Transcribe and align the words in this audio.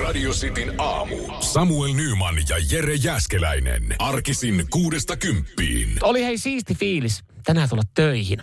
Radio 0.00 0.30
Cityn 0.30 0.74
aamu. 0.78 1.16
Samuel 1.40 1.92
Nyman 1.94 2.34
ja 2.48 2.56
Jere 2.70 2.94
Jäskeläinen. 2.94 3.82
Arkisin 3.98 4.66
kuudesta 4.70 5.16
kymppiin. 5.16 5.88
Oli 6.02 6.24
hei 6.24 6.38
siisti 6.38 6.74
fiilis 6.74 7.24
tänään 7.44 7.68
tulla 7.68 7.82
töihin. 7.94 8.42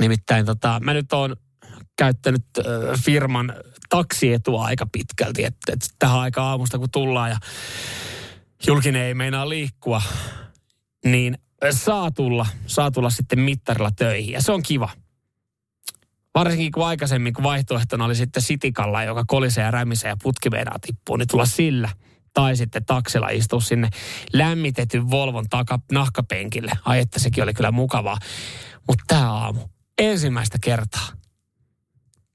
Nimittäin 0.00 0.46
tota, 0.46 0.80
mä 0.84 0.94
nyt 0.94 1.12
oon 1.12 1.36
käyttänyt 1.98 2.44
äh, 2.58 3.00
firman 3.04 3.54
taksietua 3.88 4.64
aika 4.64 4.86
pitkälti, 4.92 5.44
että 5.44 5.72
et 5.72 5.80
tähän 5.98 6.18
aikaan 6.20 6.46
aamusta 6.46 6.78
kun 6.78 6.90
tullaan 6.90 7.30
ja 7.30 7.36
julkinen 8.66 9.02
ei 9.02 9.14
meinaa 9.14 9.48
liikkua, 9.48 10.02
niin 11.04 11.38
saa 11.70 12.10
tulla, 12.10 12.46
saa 12.66 12.90
tulla 12.90 13.10
sitten 13.10 13.40
mittarilla 13.40 13.90
töihin 13.90 14.32
ja 14.32 14.42
se 14.42 14.52
on 14.52 14.62
kiva. 14.62 14.88
Varsinkin 16.34 16.72
kun 16.72 16.86
aikaisemmin, 16.86 17.32
kun 17.32 17.44
vaihtoehtona 17.44 18.04
oli 18.04 18.14
sitten 18.14 18.42
sitikalla, 18.42 19.02
joka 19.02 19.24
kolisee 19.26 19.64
ja 19.64 19.70
rämisee 19.70 20.08
ja 20.08 20.16
putki 20.22 20.50
meinaa 20.50 20.78
tippuu, 20.78 21.16
niin 21.16 21.28
tulla 21.28 21.46
sillä. 21.46 21.88
Tai 22.34 22.56
sitten 22.56 22.84
taksilla 22.84 23.28
istua 23.28 23.60
sinne 23.60 23.88
lämmitetyn 24.32 25.10
Volvon 25.10 25.46
taka, 25.50 25.78
nahkapenkille. 25.92 26.72
Ai 26.84 26.98
että 26.98 27.18
sekin 27.18 27.44
oli 27.44 27.54
kyllä 27.54 27.70
mukavaa. 27.70 28.16
Mutta 28.88 29.04
tämä 29.06 29.32
aamu, 29.32 29.60
ensimmäistä 29.98 30.58
kertaa 30.60 31.08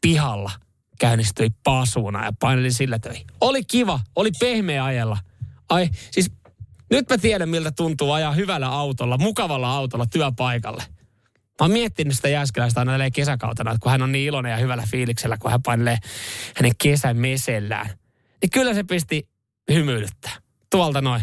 pihalla 0.02 0.52
käynnistyi 1.00 1.50
pasuuna 1.64 2.26
ja 2.26 2.34
painelin 2.40 2.74
sillä 2.74 3.00
töihin. 3.00 3.28
Oli 3.42 3.64
kiva, 3.64 4.00
oli 4.16 4.32
pehmeä 4.40 4.86
ajella. 4.86 5.18
Ai, 5.70 5.90
siis 6.12 6.32
nyt 6.92 7.10
mä 7.10 7.18
tiedän, 7.18 7.50
miltä 7.50 7.72
tuntuu 7.72 8.12
ajaa 8.12 8.32
hyvällä 8.32 8.68
autolla, 8.68 9.18
mukavalla 9.18 9.72
autolla 9.72 10.06
työpaikalle. 10.06 10.84
Mä 11.60 11.64
oon 11.64 11.72
miettinyt 11.72 12.16
sitä 12.16 12.30
Jääskeläistä 12.30 12.80
aina 12.80 13.12
kesäkautena, 13.14 13.72
että 13.72 13.80
kun 13.84 13.92
hän 13.92 14.02
on 14.02 14.12
niin 14.12 14.26
iloinen 14.28 14.52
ja 14.52 14.58
hyvällä 14.58 14.84
fiiliksellä, 14.92 15.38
kun 15.38 15.52
hän 15.52 15.64
painelee 15.64 15.98
hänen 16.56 16.72
kesän 16.78 17.18
mesellään. 17.18 17.90
Niin 18.42 18.50
kyllä 18.50 18.74
se 18.74 18.84
pisti 18.84 19.30
hymyilyttää. 19.74 20.32
Tuolta 20.72 21.02
noin. 21.02 21.22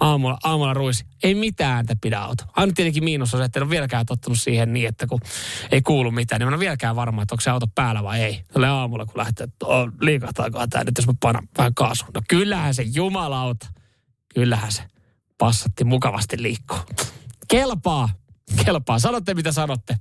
Aamulla, 0.00 0.38
aamulla 0.44 0.74
ruisi. 0.74 1.04
Ei 1.22 1.34
mitään 1.34 1.72
ääntä 1.72 1.96
pidä 2.00 2.18
auto. 2.18 2.44
Aina 2.56 2.72
tietenkin 2.76 3.04
miinus 3.04 3.34
on 3.34 3.40
se, 3.40 3.44
että 3.44 3.58
en 3.58 3.62
ole 3.62 3.70
vieläkään 3.70 4.06
tottunut 4.06 4.40
siihen 4.40 4.72
niin, 4.72 4.88
että 4.88 5.06
kun 5.06 5.20
ei 5.72 5.82
kuulu 5.82 6.10
mitään, 6.10 6.40
niin 6.40 6.46
mä 6.46 6.50
en 6.50 6.54
ole 6.54 6.60
vieläkään 6.60 6.96
varma, 6.96 7.22
että 7.22 7.34
onko 7.34 7.40
se 7.40 7.50
auto 7.50 7.66
päällä 7.74 8.02
vai 8.02 8.20
ei. 8.22 8.42
Tällä 8.52 8.72
aamulla, 8.72 9.06
kun 9.06 9.18
lähtee, 9.18 9.44
että 9.44 9.66
oh, 9.66 9.88
liikahtaakohan 10.00 10.70
tämä 10.70 10.84
nyt, 10.84 10.98
jos 10.98 11.06
mä 11.06 11.12
panan 11.20 11.48
vähän 11.58 11.74
kaasun. 11.74 12.08
No 12.14 12.22
kyllähän 12.28 12.74
se 12.74 12.82
jumalauta. 12.82 13.66
Kyllähän 14.34 14.72
se 14.72 14.82
passatti 15.38 15.84
mukavasti 15.84 16.42
liikkuu. 16.42 16.78
Kelpaa 17.48 18.08
kelpaa. 18.64 18.98
Sanotte 18.98 19.34
mitä 19.34 19.52
sanotte. 19.52 19.96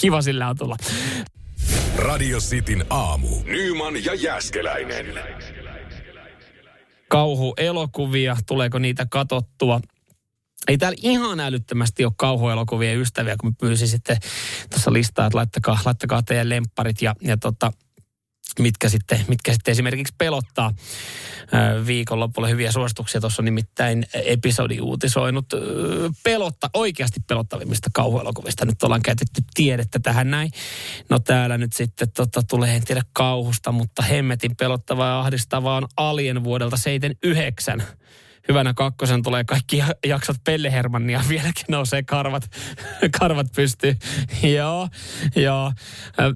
Kiva 0.00 0.22
sillä 0.22 0.48
on 0.48 0.56
tulla. 0.56 0.76
Radio 1.96 2.38
Cityn 2.38 2.84
aamu. 2.90 3.28
Nyman 3.44 4.04
ja 4.04 4.14
Jäskeläinen. 4.14 5.06
Kauhuelokuvia, 7.08 8.36
tuleeko 8.46 8.78
niitä 8.78 9.06
katottua? 9.10 9.80
Ei 10.68 10.78
täällä 10.78 10.98
ihan 11.02 11.40
älyttömästi 11.40 12.04
ole 12.04 12.12
kauhuelokuvien 12.16 12.98
ystäviä, 12.98 13.36
kun 13.40 13.50
mä 13.50 13.54
pyysin 13.60 13.88
sitten 13.88 14.16
tuossa 14.70 14.92
listaa, 14.92 15.26
että 15.26 15.36
laittakaa, 15.36 15.78
laittakaa 15.84 16.22
teidän 16.22 16.48
lempparit 16.48 17.02
ja, 17.02 17.14
ja 17.20 17.36
tota, 17.36 17.72
mitkä 18.58 18.88
sitten, 18.88 19.24
mitkä 19.28 19.52
sitten 19.52 19.72
esimerkiksi 19.72 20.14
pelottaa 20.18 20.72
viikonlopulla 21.86 22.48
hyviä 22.48 22.72
suosituksia. 22.72 23.20
Tuossa 23.20 23.42
on 23.42 23.44
nimittäin 23.44 24.06
episodi 24.14 24.80
uutisoinut 24.80 25.46
pelotta, 26.24 26.70
oikeasti 26.74 27.20
pelottavimmista 27.28 27.90
kauhuelokuvista. 27.94 28.66
Nyt 28.66 28.82
ollaan 28.82 29.02
käytetty 29.02 29.42
tiedettä 29.54 29.98
tähän 29.98 30.30
näin. 30.30 30.50
No 31.08 31.18
täällä 31.18 31.58
nyt 31.58 31.72
sitten 31.72 32.08
tota, 32.16 32.42
tulee, 32.42 32.76
en 32.76 32.84
tiedä 32.84 33.02
kauhusta, 33.12 33.72
mutta 33.72 34.02
hemmetin 34.02 34.56
pelottavaa 34.56 35.08
ja 35.08 35.20
ahdistavaa 35.20 35.76
on 35.76 35.86
Alien 35.96 36.44
vuodelta 36.44 36.76
79 36.76 37.82
hyvänä 38.48 38.74
kakkosen 38.74 39.22
tulee 39.22 39.44
kaikki 39.44 39.82
jaksot 40.06 40.36
Pelle 40.44 40.72
Hermannia, 40.72 41.20
vieläkin 41.28 41.64
nousee 41.68 42.02
karvat, 42.02 42.50
karvat 43.18 43.46
pystyy. 43.56 43.96
joo, 44.56 44.88
joo. 45.36 45.72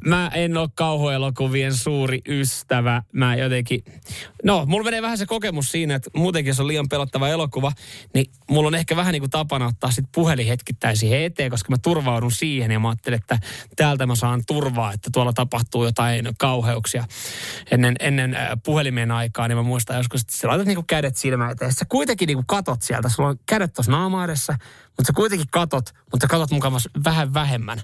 Mä 0.06 0.31
en 0.34 0.56
ole 0.56 0.69
kauhuelokuvien 0.75 1.75
suuri 1.75 2.21
ystävä. 2.28 3.03
Mä 3.12 3.37
jotenkin, 3.37 3.84
no, 4.45 4.66
mulla 4.66 4.84
menee 4.84 5.03
vähän 5.03 5.19
se 5.19 5.27
kokemus 5.27 5.71
siinä, 5.71 5.95
että 5.95 6.11
muutenkin 6.16 6.50
jos 6.50 6.61
on 6.61 6.69
liian 6.69 6.89
pelottava 6.89 7.28
elokuva, 7.28 7.72
niin 8.15 8.31
mulla 8.50 8.66
on 8.66 8.75
ehkä 8.75 8.97
vähän 8.97 9.12
niin 9.12 9.22
kuin 9.22 9.31
tapana 9.31 9.66
ottaa 9.66 9.91
sit 9.91 10.05
puhelin 10.15 10.47
hetkittäin 10.47 10.97
siihen 10.97 11.22
eteen, 11.22 11.50
koska 11.50 11.71
mä 11.71 11.77
turvaudun 11.83 12.33
siihen 12.33 12.71
ja 12.71 12.81
mä 12.81 12.89
ajattelen, 12.89 13.19
että 13.19 13.39
täältä 13.77 14.06
mä 14.06 14.15
saan 14.15 14.43
turvaa, 14.47 14.93
että 14.93 15.11
tuolla 15.12 15.33
tapahtuu 15.33 15.84
jotain 15.84 16.28
kauheuksia. 16.39 17.05
Ennen, 17.71 17.97
ennen 18.00 18.37
puhelimen 18.65 19.11
aikaa, 19.11 19.49
niin 19.49 19.59
mä 19.59 19.62
muistan 19.62 19.97
joskus, 19.97 20.21
että 20.21 20.37
sä 20.37 20.49
laitat 20.49 20.66
niin 20.66 20.77
kuin 20.77 20.87
kädet 20.87 21.16
silmään 21.16 21.53
eteen 21.53 21.72
kuitenkin 21.97 22.27
niin 22.27 22.37
kuin 22.37 22.47
katot 22.47 22.83
sieltä. 22.83 23.09
Sulla 23.09 23.29
on 23.29 23.39
kädet 23.47 23.73
tuossa 23.73 23.93
naama 23.93 24.25
edessä, 24.25 24.53
mutta 24.87 25.07
sä 25.07 25.12
kuitenkin 25.12 25.47
katot, 25.51 25.91
mutta 26.12 26.25
sä 26.25 26.29
katot 26.29 26.51
mukavasti 26.51 26.89
vähän 27.05 27.34
vähemmän. 27.34 27.83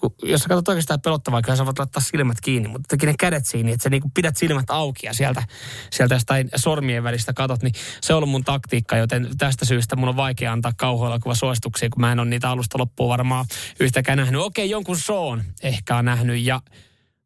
Kun, 0.00 0.14
jos 0.22 0.40
sä 0.40 0.48
katsot 0.48 0.68
oikeastaan 0.68 1.00
pelottavaa, 1.00 1.42
kyllä 1.42 1.56
sä 1.56 1.66
voit 1.66 1.78
laittaa 1.78 2.02
silmät 2.02 2.40
kiinni, 2.40 2.68
mutta 2.68 2.86
teki 2.88 3.06
ne 3.06 3.14
kädet 3.18 3.46
siinä, 3.46 3.70
että 3.70 3.82
sä 3.82 3.90
niin 3.90 4.02
pidät 4.14 4.36
silmät 4.36 4.70
auki 4.70 5.06
ja 5.06 5.14
sieltä, 5.14 5.42
sieltä 5.90 6.14
jostain 6.14 6.48
sormien 6.56 7.04
välistä 7.04 7.32
katot, 7.32 7.62
niin 7.62 7.74
se 8.00 8.12
on 8.12 8.16
ollut 8.16 8.30
mun 8.30 8.44
taktiikka, 8.44 8.96
joten 8.96 9.28
tästä 9.38 9.64
syystä 9.64 9.96
mun 9.96 10.08
on 10.08 10.16
vaikea 10.16 10.52
antaa 10.52 10.72
kauhuelokuva 10.76 11.34
suosituksia, 11.34 11.88
kun 11.88 12.00
mä 12.00 12.12
en 12.12 12.20
ole 12.20 12.28
niitä 12.28 12.50
alusta 12.50 12.78
loppuun 12.78 13.08
varmaan 13.08 13.46
yhtäkään 13.80 14.18
nähnyt. 14.18 14.40
Okei, 14.40 14.70
jonkun 14.70 14.98
soon 14.98 15.44
ehkä 15.62 15.96
on 15.96 16.04
nähnyt 16.04 16.42
ja 16.42 16.60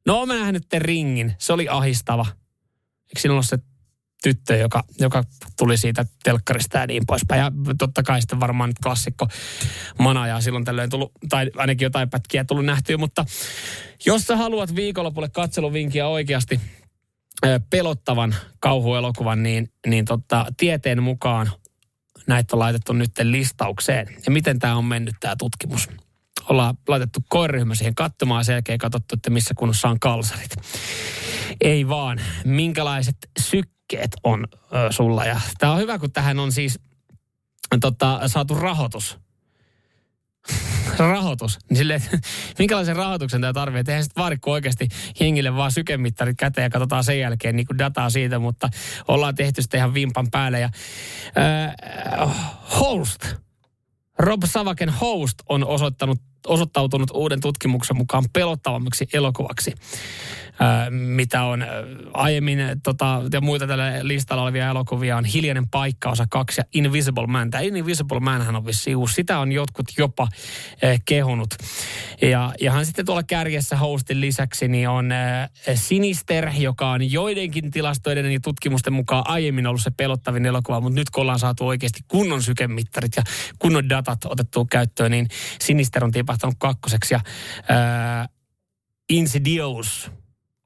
no 0.07 0.27
mä 0.27 0.35
nähnyt 0.35 0.69
The 0.69 0.79
Ringin, 0.79 1.35
se 1.39 1.53
oli 1.53 1.69
ahistava. 1.69 2.27
Eikö 3.09 3.21
siinä 3.21 3.33
ollut 3.33 3.47
se 3.47 3.59
tyttö, 4.23 4.57
joka, 4.57 4.85
joka 4.99 5.25
tuli 5.59 5.77
siitä 5.77 6.05
telkkarista 6.25 6.79
ja 6.79 6.87
niin 6.87 7.03
poispäin. 7.07 7.41
Ja 7.41 7.53
totta 7.79 8.03
kai 8.03 8.21
sitten 8.21 8.41
varmaan 8.41 8.73
klassikko 8.83 9.29
manajaa 9.99 10.41
silloin 10.41 10.65
tällöin 10.65 10.91
tullut, 10.91 11.13
tai 11.29 11.51
ainakin 11.57 11.87
jotain 11.87 12.11
pätkiä 12.11 12.45
tullut 12.45 12.65
nähtyä, 12.65 12.97
mutta 12.97 13.25
jos 14.07 14.23
sä 14.23 14.37
haluat 14.37 14.75
viikonlopulle 14.75 15.29
katseluvinkiä 15.29 16.09
oikeasti 16.09 16.61
pelottavan 17.71 18.35
kauhuelokuvan, 18.61 19.43
niin, 19.43 19.73
niin 19.87 20.05
totta, 20.05 20.47
tieteen 20.57 21.03
mukaan 21.03 21.51
näitä 22.27 22.57
on 22.57 22.61
laitettu 22.61 22.93
nyt 22.93 23.11
listaukseen. 23.23 24.07
Ja 24.27 24.33
miten 24.33 24.59
tämä 24.59 24.77
on 24.77 24.85
mennyt 24.85 25.15
tämä 25.21 25.37
tutkimus? 25.37 25.89
Ollaan 26.49 26.75
laitettu 26.89 27.21
koiryhmä 27.29 27.75
siihen 27.75 27.95
katsomaan 27.95 28.45
sen 28.45 28.53
jälkeen 28.53 28.79
katsottu, 28.79 29.15
että 29.15 29.31
missä 29.31 29.55
kunnossa 29.55 29.89
on 29.89 30.01
kalsarit. 30.01 30.57
Ei 31.61 31.89
vaan, 31.89 32.21
minkälaiset 32.45 33.17
syk 33.41 33.69
liikkeet 33.93 34.11
on 34.25 34.47
ö, 34.53 34.93
sulla. 34.93 35.25
Ja 35.25 35.41
tämä 35.59 35.73
on 35.73 35.79
hyvä, 35.79 35.99
kun 35.99 36.13
tähän 36.13 36.39
on 36.39 36.53
siis 36.53 36.81
tota, 37.81 38.21
saatu 38.27 38.55
rahoitus. 38.55 39.19
rahoitus. 40.99 41.59
Niin 41.71 41.77
sille, 41.77 42.03
minkälaisen 42.59 42.97
rahoituksen 42.97 43.41
tämä 43.41 43.53
tarvitsee. 43.53 43.93
Eihän 43.93 44.05
sitten 44.05 44.23
vaadi, 44.23 44.37
oikeasti 44.47 44.89
hengille 45.21 45.57
vaan 45.57 45.73
sykemittarit 45.73 46.37
käteen 46.39 46.65
ja 46.65 46.71
katsotaan 46.71 47.05
sen 47.05 47.19
jälkeen 47.19 47.57
niin 47.57 47.79
dataa 47.79 48.11
siitä, 48.11 48.39
mutta 48.39 48.69
ollaan 49.09 49.35
tehty 49.35 49.63
sitten 49.63 49.79
ihan 49.79 49.95
vimpan 49.95 50.31
päälle. 50.31 50.61
Ja, 50.61 50.71
äh, 51.39 52.37
host. 52.81 53.35
Rob 54.19 54.43
Savaken 54.45 54.89
Host 54.89 55.39
on 55.49 55.65
osoittanut, 55.65 56.19
osoittautunut 56.47 57.11
uuden 57.15 57.41
tutkimuksen 57.41 57.97
mukaan 57.97 58.25
pelottavammaksi 58.33 59.09
elokuvaksi 59.13 59.75
mitä 60.91 61.45
on 61.45 61.67
aiemmin 62.13 62.59
tota, 62.83 63.23
ja 63.33 63.41
muita 63.41 63.67
tällä 63.67 63.93
listalla 64.03 64.43
olevia 64.43 64.71
elokuvia 64.71 65.17
on 65.17 65.25
Hiljainen 65.25 65.69
paikka 65.69 66.11
osa 66.11 66.27
kaksi 66.31 66.61
ja 66.61 66.65
Invisible 66.75 67.27
Man. 67.27 67.51
Tämä 67.51 67.63
Invisible 67.63 68.21
Manhan 68.21 68.57
on 68.57 68.67
vissi 68.67 68.95
uusi. 68.95 69.15
Sitä 69.15 69.39
on 69.39 69.53
jotkut 69.53 69.87
jopa 69.99 70.29
eh, 70.83 71.01
kehunut. 71.05 71.55
Ja, 72.23 72.53
ja 72.61 72.73
hän 72.73 72.87
sitten 72.87 73.07
tuolla 73.07 73.23
kärjessä 73.23 73.77
hostin 73.77 74.21
lisäksi 74.21 74.69
niin 74.69 74.89
on 74.89 75.13
eh, 75.13 75.51
Sinister, 75.75 76.49
joka 76.59 76.91
on 76.91 77.13
joidenkin 77.13 77.71
tilastoiden 77.71 78.33
ja 78.33 78.41
tutkimusten 78.41 78.93
mukaan 78.93 79.25
aiemmin 79.27 79.67
ollut 79.67 79.83
se 79.83 79.91
pelottavin 79.91 80.47
elokuva, 80.47 80.81
mutta 80.81 81.01
nyt 81.01 81.11
kun 81.11 81.21
ollaan 81.21 81.39
saatu 81.39 81.67
oikeasti 81.67 82.01
kunnon 82.09 82.43
sykemittarit 82.43 83.13
ja 83.17 83.23
kunnon 83.59 83.89
datat 83.89 84.25
otettu 84.25 84.65
käyttöön, 84.65 85.11
niin 85.11 85.29
Sinister 85.61 86.05
on 86.05 86.11
tipahtanut 86.11 86.55
kakkoseksi 86.59 87.15
ja 87.15 87.21
eh, 87.59 88.29
Insidious 89.09 90.11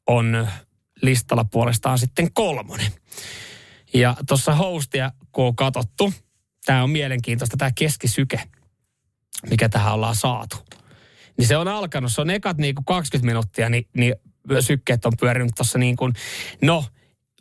on 0.06 0.48
listalla 1.02 1.44
puolestaan 1.44 1.98
sitten 1.98 2.32
kolmonen. 2.32 2.92
Ja 3.94 4.16
tuossa 4.28 4.54
hostia, 4.54 5.12
kun 5.32 5.44
on 5.44 5.56
katsottu, 5.56 6.12
tämä 6.64 6.82
on 6.82 6.90
mielenkiintoista, 6.90 7.56
tämä 7.56 7.70
keskisyke, 7.78 8.40
mikä 9.50 9.68
tähän 9.68 9.94
ollaan 9.94 10.16
saatu. 10.16 10.56
Niin 11.38 11.48
se 11.48 11.56
on 11.56 11.68
alkanut, 11.68 12.12
se 12.12 12.20
on 12.20 12.30
ekat 12.30 12.58
niin 12.58 12.74
kuin 12.74 12.84
20 12.84 13.26
minuuttia, 13.26 13.68
niin, 13.68 13.88
niin 13.96 14.14
sykkeet 14.60 15.06
on 15.06 15.12
pyörinyt 15.20 15.52
tuossa 15.56 15.78
niin 15.78 15.96
kuin, 15.96 16.12
no, 16.62 16.84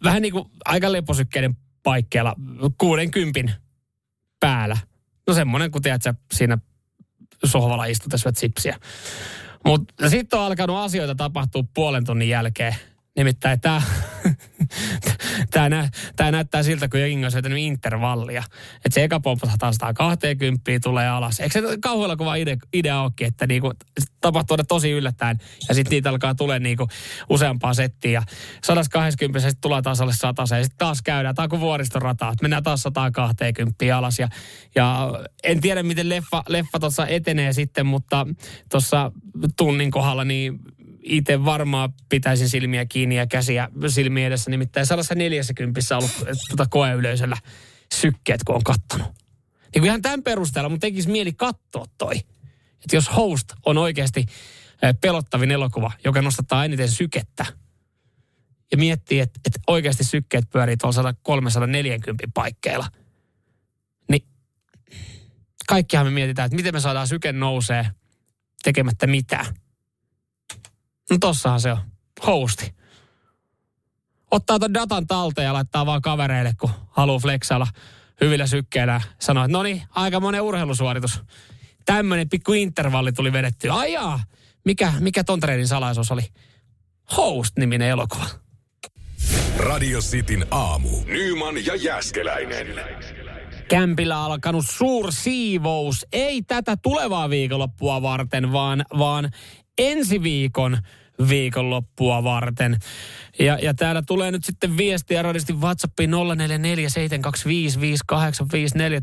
vähän 0.04 0.22
niin 0.22 0.32
kuin 0.32 0.46
aika 0.66 0.92
leposykkeiden 0.92 1.58
paikkeilla 1.84 2.36
60 2.78 3.54
päällä. 4.40 4.78
No 5.28 5.34
semmoinen, 5.34 5.72
kun 5.72 5.82
tiedät, 5.82 6.02
sä 6.02 6.14
siinä 6.34 6.58
sohvalla 7.46 7.86
istut 7.86 8.12
ja 8.12 8.18
syöt 8.18 8.38
sipsiä. 8.38 8.80
Mutta 9.66 10.10
sitten 10.10 10.40
on 10.40 10.46
alkanut 10.46 10.78
asioita 10.78 11.16
tapahtua 11.16 11.64
puolen 11.74 12.06
tunnin 12.06 12.30
jälkeen. 12.30 12.76
Nimittäin 13.16 13.62
tämä 13.62 13.82
tää 15.52 15.70
nä, 15.70 15.90
tää 16.16 16.32
näyttää 16.32 16.64
siltä, 16.64 16.88
kun 16.88 17.00
jengi 17.00 17.26
on 17.26 17.32
syötänyt 17.32 17.60
intervallia. 17.60 18.44
Että 18.76 18.90
se 18.92 19.04
eka 19.04 19.20
pompataan 19.20 19.74
120 19.74 20.72
tulee 20.84 21.08
alas. 21.08 21.40
Eikö 21.40 21.62
se 21.70 21.78
kauhealla 21.82 22.16
kuva 22.16 22.36
idea, 22.36 22.56
idea 22.74 23.02
olekin, 23.02 23.28
että 23.28 23.48
niinku, 23.48 23.74
tapahtuu 24.22 24.58
tosi 24.68 24.92
yllättäen 24.92 25.40
ja 25.68 25.76
sitten 25.76 25.92
niitä 25.92 26.10
alkaa 26.10 26.36
tulee 26.36 26.60
niinku 26.60 26.88
useampaa 27.30 27.74
settiä. 27.74 28.12
Ja 28.12 28.24
120 28.64 29.40
sitten 29.40 29.62
tulee 29.62 29.82
taas 29.82 30.02
alle 30.02 30.14
100 30.14 30.42
ja 30.42 30.46
sitten 30.46 30.78
taas 30.78 31.02
käydään. 31.02 31.36
Tämä 31.36 31.44
on 31.44 31.50
kuin 31.50 31.60
vuoristorata, 31.60 32.34
mennään 32.42 32.64
taas 32.64 32.82
120 32.82 33.98
alas. 33.98 34.20
Ja, 34.20 34.28
ja 34.76 35.12
en 35.44 35.62
tiedä, 35.62 35.84
miten 35.84 36.10
leffa, 36.10 36.44
leffa 36.48 36.80
tuossa 36.80 37.08
etenee 37.08 37.54
sitten, 37.54 37.86
mutta 37.86 38.28
tuossa 38.72 39.12
tunnin 39.58 39.92
kohdalla 39.92 40.24
niin 40.24 40.60
itse 41.06 41.46
varmaan 41.46 41.94
pitäisin 42.10 42.50
silmiä 42.50 42.86
kiinni 42.86 43.16
ja 43.16 43.28
käsiä 43.28 43.70
silmiä 43.88 44.28
edessä. 44.28 44.52
Nimittäin 44.52 44.86
140 44.86 45.80
ollut 45.98 46.12
tuota 46.48 46.66
koeyleisöllä 46.70 47.38
sykkeet, 47.94 48.44
kun 48.44 48.56
on 48.56 48.64
kattonut. 48.64 49.08
Niin 49.08 49.82
kuin 49.82 49.86
ihan 49.86 50.02
tämän 50.02 50.24
perusteella 50.24 50.70
mun 50.70 50.80
tekisi 50.80 51.10
mieli 51.10 51.34
katsoa 51.34 51.86
toi. 51.98 52.16
Että 52.84 52.96
jos 52.96 53.16
Host 53.16 53.54
on 53.66 53.78
oikeasti 53.78 54.26
pelottavin 55.02 55.52
elokuva, 55.52 55.92
joka 56.04 56.22
nostattaa 56.22 56.66
eniten 56.66 56.90
sykettä, 56.90 57.46
ja 58.72 58.78
miettii, 58.78 59.20
että, 59.20 59.40
että 59.46 59.60
oikeasti 59.68 60.04
sykkeet 60.04 60.50
pyörii 60.50 60.78
tuolla 60.78 61.14
340 61.24 62.28
paikkeilla, 62.34 62.88
niin 64.12 64.28
kaikkihan 65.68 66.08
me 66.08 66.12
mietitään, 66.12 66.46
että 66.46 66.56
miten 66.56 66.74
me 66.74 66.80
saadaan 66.80 67.08
syke 67.08 67.32
nousee 67.32 67.86
tekemättä 68.64 69.08
mitään. 69.08 69.46
No 71.12 71.18
tossahan 71.20 71.62
se 71.62 71.72
on. 71.72 71.78
Hosti. 72.28 72.76
Ottaa 74.32 74.60
ton 74.60 74.74
datan 74.74 75.08
talteen 75.08 75.46
ja 75.46 75.54
laittaa 75.54 75.86
vaan 75.86 76.02
kavereille, 76.02 76.54
kun 76.60 76.70
haluaa 76.90 77.20
flexailla 77.20 77.68
hyvillä 78.22 78.48
sykkeillä. 78.48 79.02
Sanoo, 79.20 79.44
että 79.44 79.58
no 79.58 79.64
niin, 79.64 79.84
aika 79.90 80.20
monen 80.20 80.42
urheilusuoritus. 80.42 81.22
Tämmöinen 81.86 82.30
pikku 82.30 82.54
intervalli 82.54 83.12
tuli 83.12 83.34
vedetty. 83.34 83.70
Ajaa, 83.72 84.20
mikä, 84.66 84.94
mikä 85.00 85.24
ton 85.24 85.40
treenin 85.40 85.68
salaisuus 85.68 86.12
oli? 86.12 86.22
Host-niminen 87.18 87.88
elokuva. 87.88 88.26
Radio 89.58 90.00
Cityn 90.00 90.46
aamu. 90.52 90.90
Nyman 91.06 91.66
ja 91.66 91.76
Jäskeläinen. 91.76 92.68
Kämpillä 93.70 94.24
alkanut 94.24 94.66
suursiivous. 94.70 96.06
Ei 96.12 96.42
tätä 96.42 96.78
tulevaa 96.78 97.30
viikonloppua 97.30 98.02
varten, 98.02 98.52
vaan, 98.52 98.86
vaan 98.98 99.30
ensi 99.78 100.24
viikon 100.24 100.78
viikonloppua 101.30 102.24
varten. 102.24 102.78
Ja, 103.40 103.60
ja 103.62 103.74
täällä 103.74 104.02
tulee 104.02 104.32
nyt 104.32 104.44
sitten 104.44 104.78
viestiä 104.78 105.22
radisti 105.22 105.54
WhatsAppiin 105.54 106.12
0447255854. 106.14 106.16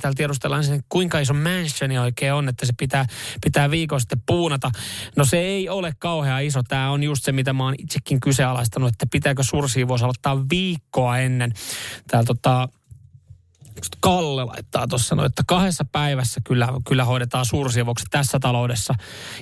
Täällä 0.00 0.16
tiedustellaan 0.16 0.64
sen, 0.64 0.84
kuinka 0.88 1.19
iso 1.19 1.34
mansioni 1.34 1.98
oikein 1.98 2.32
on, 2.32 2.48
että 2.48 2.66
se 2.66 2.72
pitää, 2.78 3.06
pitää 3.44 3.70
viikon 3.70 4.00
sitten 4.00 4.22
puunata. 4.26 4.70
No 5.16 5.24
se 5.24 5.38
ei 5.38 5.69
ole 5.69 5.92
kauhean 5.98 6.44
iso. 6.44 6.62
Tämä 6.62 6.90
on 6.90 7.02
just 7.02 7.24
se, 7.24 7.32
mitä 7.32 7.52
mä 7.52 7.64
oon 7.64 7.74
itsekin 7.78 8.20
kyseenalaistanut, 8.20 8.88
että 8.88 9.06
pitääkö 9.12 9.42
sursiivous 9.42 10.02
aloittaa 10.02 10.44
viikkoa 10.50 11.19
ennen. 11.19 11.52
Täällä 12.06 12.26
tota, 12.26 12.69
Kalle 14.00 14.44
laittaa 14.44 14.88
tuossa 14.88 15.14
no, 15.14 15.24
että 15.24 15.42
kahdessa 15.46 15.84
päivässä 15.92 16.40
kyllä, 16.44 16.69
kyllä 16.88 17.04
hoidetaan 17.04 17.46
suursiivoukset 17.46 18.06
tässä 18.10 18.38
taloudessa. 18.40 18.94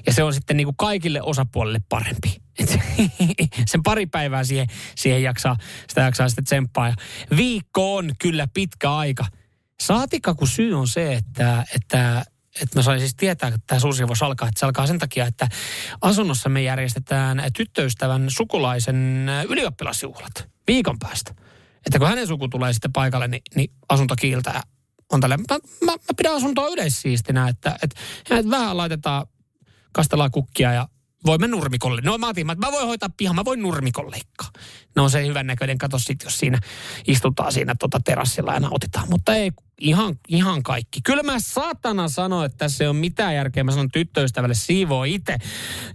Ja 0.07 0.13
se 0.13 0.23
on 0.23 0.35
sitten 0.35 0.57
niin 0.57 0.67
kuin 0.67 0.77
kaikille 0.77 1.23
osapuolille 1.23 1.81
parempi. 1.89 2.43
Et 2.59 2.79
sen 3.71 3.83
pari 3.83 4.07
päivää 4.07 4.45
siihen, 4.45 4.67
siihen 4.97 5.23
jaksaa, 5.23 5.57
sitä 5.89 6.01
jaksaa 6.01 6.29
sitten 6.29 6.45
tsemppaa. 6.45 6.89
Ja 6.89 6.95
viikko 7.37 7.97
on 7.97 8.11
kyllä 8.19 8.47
pitkä 8.55 8.95
aika. 8.95 9.27
Saatikka, 9.81 10.35
kun 10.35 10.49
syy 10.49 10.75
on 10.75 10.89
se, 10.89 11.13
että, 11.13 11.65
että 11.75 12.25
että 12.63 12.79
mä 12.79 12.83
saisin 12.83 13.09
siis 13.09 13.17
tietää, 13.17 13.49
että 13.49 13.61
tämä 13.67 13.79
suursiivous 13.79 14.23
alkaa. 14.23 14.49
Että 14.49 14.61
se 14.61 14.67
alkaa 14.67 14.87
sen 14.87 14.99
takia, 14.99 15.27
että 15.27 15.49
asunnossa 16.01 16.49
me 16.49 16.63
järjestetään 16.63 17.43
tyttöystävän 17.57 18.27
sukulaisen 18.29 19.27
ylioppilasjuhlat 19.49 20.49
viikon 20.67 20.99
päästä. 20.99 21.35
Että 21.87 21.99
kun 21.99 22.09
hänen 22.09 22.27
suku 22.27 22.49
tulee 22.49 22.73
sitten 22.73 22.93
paikalle, 22.93 23.29
niin, 23.29 23.43
niin 23.55 23.71
asunto 23.89 24.17
kiiltää. 24.17 24.63
On 25.13 25.21
tälle, 25.21 25.37
mä, 25.37 25.45
mä, 25.85 25.93
mä 25.93 26.15
pidän 26.17 26.35
asuntoa 26.35 26.69
yleissiistinä, 26.69 27.49
että, 27.49 27.79
että, 27.83 28.01
että 28.31 28.51
vähän 28.51 28.77
laitetaan, 28.77 29.27
kastellaan 29.93 30.31
kukkia 30.31 30.73
ja 30.73 30.89
voimme 31.27 31.49
nurmikolle. 31.49 32.01
No 32.01 32.19
mä 32.19 32.29
otin, 32.29 32.51
että 32.51 32.67
mä 32.67 32.73
voin 32.73 32.87
hoitaa 32.87 33.09
pihan, 33.17 33.37
mä 33.37 33.45
voin 33.45 33.63
nurmikolle 33.63 34.11
leikkaa. 34.11 34.51
No 34.97 35.09
se 35.09 35.27
hyvän 35.27 35.47
näköinen, 35.47 35.79
kato 35.79 35.99
sitten, 35.99 36.27
jos 36.27 36.39
siinä 36.39 36.59
istutaan 37.07 37.53
siinä 37.53 37.75
tota 37.79 38.01
terassilla 38.05 38.55
ja 38.55 38.61
nautitaan. 38.61 39.09
Mutta 39.11 39.35
ei, 39.35 39.53
ihan, 39.81 40.19
ihan 40.29 40.63
kaikki. 40.63 41.01
Kyllä 41.05 41.23
mä 41.23 41.37
saatana 41.39 42.09
sanoin, 42.09 42.47
että 42.47 42.59
tässä 42.59 42.85
ei 42.85 42.89
ole 42.89 42.97
mitään 42.97 43.35
järkeä. 43.35 43.65
Mä 43.65 43.71
sanon 43.71 43.91
tyttöystävälle 43.91 44.55
siivoo 44.55 45.05
itse. 45.05 45.39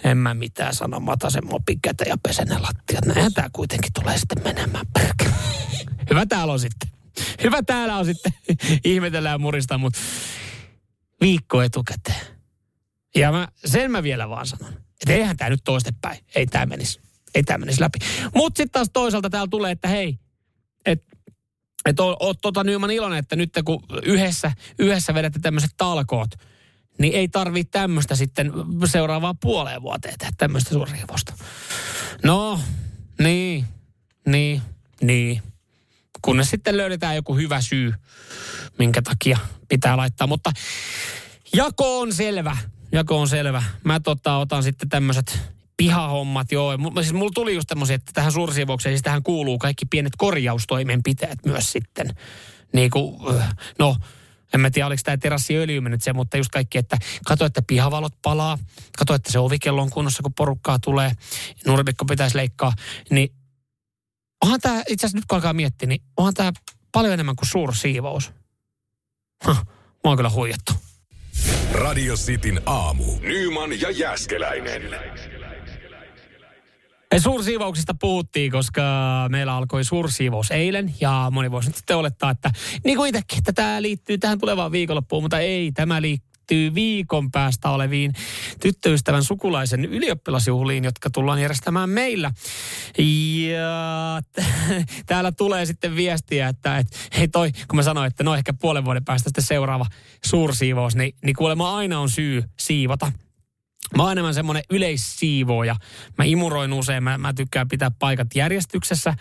En 0.04 0.18
mä 0.18 0.34
mitään 0.34 0.74
sano, 0.74 1.00
mä 1.00 1.12
otan 1.12 1.32
sen 1.32 1.48
mopin 1.48 1.80
ja 2.06 2.18
pesen 2.24 2.48
ne 2.48 2.58
lattiat. 2.60 3.06
Näinhän 3.06 3.34
tää 3.34 3.50
kuitenkin 3.54 3.94
tulee 3.94 4.18
sitten 4.18 4.44
menemään 4.44 4.86
perkele. 4.94 5.65
Hyvä 6.10 6.26
täällä 6.26 6.54
on 6.54 6.60
sitten. 6.60 6.90
Hyvä 7.44 7.64
täällä 7.64 7.98
on 7.98 8.06
sitten. 8.06 8.34
Ihmetellään 8.84 9.34
ja 9.34 9.38
muristaa, 9.38 9.78
mutta 9.78 10.00
viikko 11.22 11.62
etukäteen. 11.62 12.26
Ja 13.16 13.32
mä, 13.32 13.48
sen 13.66 13.92
mä 13.92 14.04
vielä 14.04 14.30
vaan 14.30 14.48
sanon, 14.48 14.74
että 14.74 15.14
eihän 15.14 15.38
tämä 15.38 15.50
nyt 15.50 15.64
toistepäin. 15.64 16.20
Ei 16.36 16.46
tämä 16.46 16.66
menisi. 16.66 17.00
Ei 17.36 17.44
tämä 17.44 17.58
menisi 17.58 17.82
läpi. 17.82 18.00
Mutta 18.36 18.58
sitten 18.58 18.72
taas 18.72 18.90
toisaalta 18.94 19.30
täällä 19.30 19.48
tulee, 19.52 19.72
että 19.72 19.88
hei, 19.88 20.20
että 20.86 21.16
et 21.86 22.00
oot, 22.00 22.38
tota 22.42 22.64
Nyman 22.64 22.92
iloinen, 22.92 23.20
että 23.20 23.36
nyt 23.36 23.50
kun 23.66 23.84
yhdessä, 24.04 24.52
yhdessä 24.80 25.14
vedätte 25.14 25.40
tämmöiset 25.40 25.72
talkoot, 25.78 26.30
niin 27.00 27.14
ei 27.14 27.28
tarvii 27.28 27.64
tämmöistä 27.64 28.16
sitten 28.16 28.52
seuraavaa 28.86 29.36
puoleen 29.42 29.82
vuoteen 29.82 30.16
tehdä 30.20 30.34
tämmöistä 30.38 30.70
suurriivosta. 30.70 31.34
No, 32.24 32.60
niin, 33.20 33.66
niin, 34.26 34.62
niin 35.02 35.42
kunnes 36.26 36.50
sitten 36.50 36.78
löydetään 36.78 37.16
joku 37.16 37.36
hyvä 37.36 37.62
syy, 37.62 37.94
minkä 38.80 39.02
takia 39.02 39.38
pitää 39.68 39.98
laittaa. 39.98 40.28
Mutta 40.28 40.52
jako 41.56 42.00
on 42.00 42.14
selvä. 42.14 42.58
Jako 42.92 43.22
on 43.22 43.28
selvä. 43.28 43.64
Mä 43.84 44.00
tota, 44.00 44.38
otan 44.38 44.64
sitten 44.64 44.90
tämmöiset 44.90 45.40
pihahommat, 45.78 46.52
joo. 46.52 46.78
M- 46.78 47.02
siis 47.02 47.14
mulla 47.14 47.32
tuli 47.36 47.56
just 47.56 47.68
tämmöisiä, 47.68 47.96
että 47.96 48.12
tähän 48.14 48.32
suursiivoukseen 48.32 48.94
siis 48.94 49.02
tähän 49.02 49.24
kuuluu 49.24 49.58
kaikki 49.58 49.86
pienet 49.86 50.14
korjaustoimenpiteet 50.18 51.46
myös 51.46 51.72
sitten. 51.72 52.10
Niin 52.74 52.92
kuin, 52.92 53.16
no, 53.80 53.96
en 54.54 54.60
mä 54.60 54.70
tiedä, 54.70 54.88
oliko 54.88 55.02
tämä 55.04 55.18
terassiöljy 55.18 55.82
mennyt 55.82 56.04
se, 56.04 56.14
mutta 56.14 56.38
just 56.38 56.52
kaikki, 56.52 56.78
että 56.78 56.98
katso, 57.26 57.46
että 57.46 57.62
pihavalot 57.68 58.14
palaa, 58.22 58.58
katso, 58.98 59.14
että 59.14 59.32
se 59.32 59.40
ovikello 59.40 59.82
on 59.82 59.90
kunnossa, 59.90 60.24
kun 60.24 60.34
porukkaa 60.34 60.80
tulee, 60.80 61.12
nurmikko 61.66 62.06
pitäisi 62.06 62.38
leikkaa, 62.38 62.74
niin 63.10 63.32
onhan 64.46 64.62
tämä, 64.62 64.84
itse 64.88 65.06
asiassa 65.06 65.18
nyt 65.18 65.26
kun 65.26 65.36
alkaa 65.36 65.54
miettiä, 65.54 65.88
niin 65.88 66.02
onhan 66.18 66.34
tämä 66.34 66.52
paljon 66.92 67.14
enemmän 67.14 67.36
kuin 67.36 67.50
suursiivous. 67.50 68.32
Huh, 69.48 69.56
mä 69.56 69.64
oon 70.04 70.18
kyllä 70.18 70.30
huijattu. 70.30 70.74
Radio 71.72 72.16
Cityn 72.16 72.62
aamu. 72.66 73.04
Nyman 73.20 73.82
ja 73.82 73.92
Jäskeläinen. 73.92 74.82
Suursiivouksista 77.18 77.96
puhuttiin, 78.02 78.52
koska 78.52 78.82
meillä 79.30 79.56
alkoi 79.56 79.84
suursiivous 79.84 80.52
eilen 80.52 80.96
ja 81.02 81.28
moni 81.32 81.52
voisi 81.52 81.70
nyt 81.70 81.76
sitten 81.76 81.98
olettaa, 81.98 82.32
että 82.32 82.52
niin 82.84 82.98
kuin 82.98 83.10
itsekin, 83.10 83.38
että 83.38 83.54
tämä 83.54 83.82
liittyy 83.82 84.18
tähän 84.18 84.40
tulevaan 84.40 84.72
viikonloppuun, 84.72 85.24
mutta 85.24 85.40
ei, 85.40 85.72
tämä 85.72 86.02
liittyy 86.02 86.35
liittyy 86.52 86.76
viikon 86.76 87.32
päästä 87.32 87.70
oleviin 87.70 88.14
tyttöystävän 88.62 89.24
sukulaisen 89.24 89.86
ylioppilasjuhliin, 89.86 90.84
jotka 90.84 91.10
tullaan 91.10 91.42
järjestämään 91.42 91.90
meillä. 91.90 92.32
Ja 93.48 94.22
täällä 95.08 95.32
tulee 95.32 95.66
sitten 95.66 95.96
viestiä, 95.96 96.48
että 96.48 96.78
et, 96.78 96.88
hei 97.18 97.28
toi, 97.28 97.52
kun 97.52 97.76
mä 97.76 97.84
sanoin, 97.84 98.08
että 98.08 98.24
no 98.24 98.36
ehkä 98.36 98.54
puolen 98.54 98.86
vuoden 98.86 99.06
päästä 99.06 99.30
sitten 99.30 99.44
seuraava 99.44 99.86
suursiivous, 100.26 100.96
niin, 100.96 101.16
niin 101.24 101.36
kuulemma 101.36 101.78
aina 101.78 102.00
on 102.00 102.10
syy 102.10 102.44
siivota. 102.60 103.12
Mä 103.98 104.04
oon 104.04 104.12
enemmän 104.12 104.34
semmoinen 104.34 104.64
yleissiivooja. 104.70 105.76
Mä 106.18 106.26
imuroin 106.26 106.74
usein, 106.74 107.04
mä, 107.04 107.18
mä 107.18 107.34
tykkään 107.34 107.68
pitää 107.68 107.92
paikat 108.00 108.28
järjestyksessä. 108.36 109.14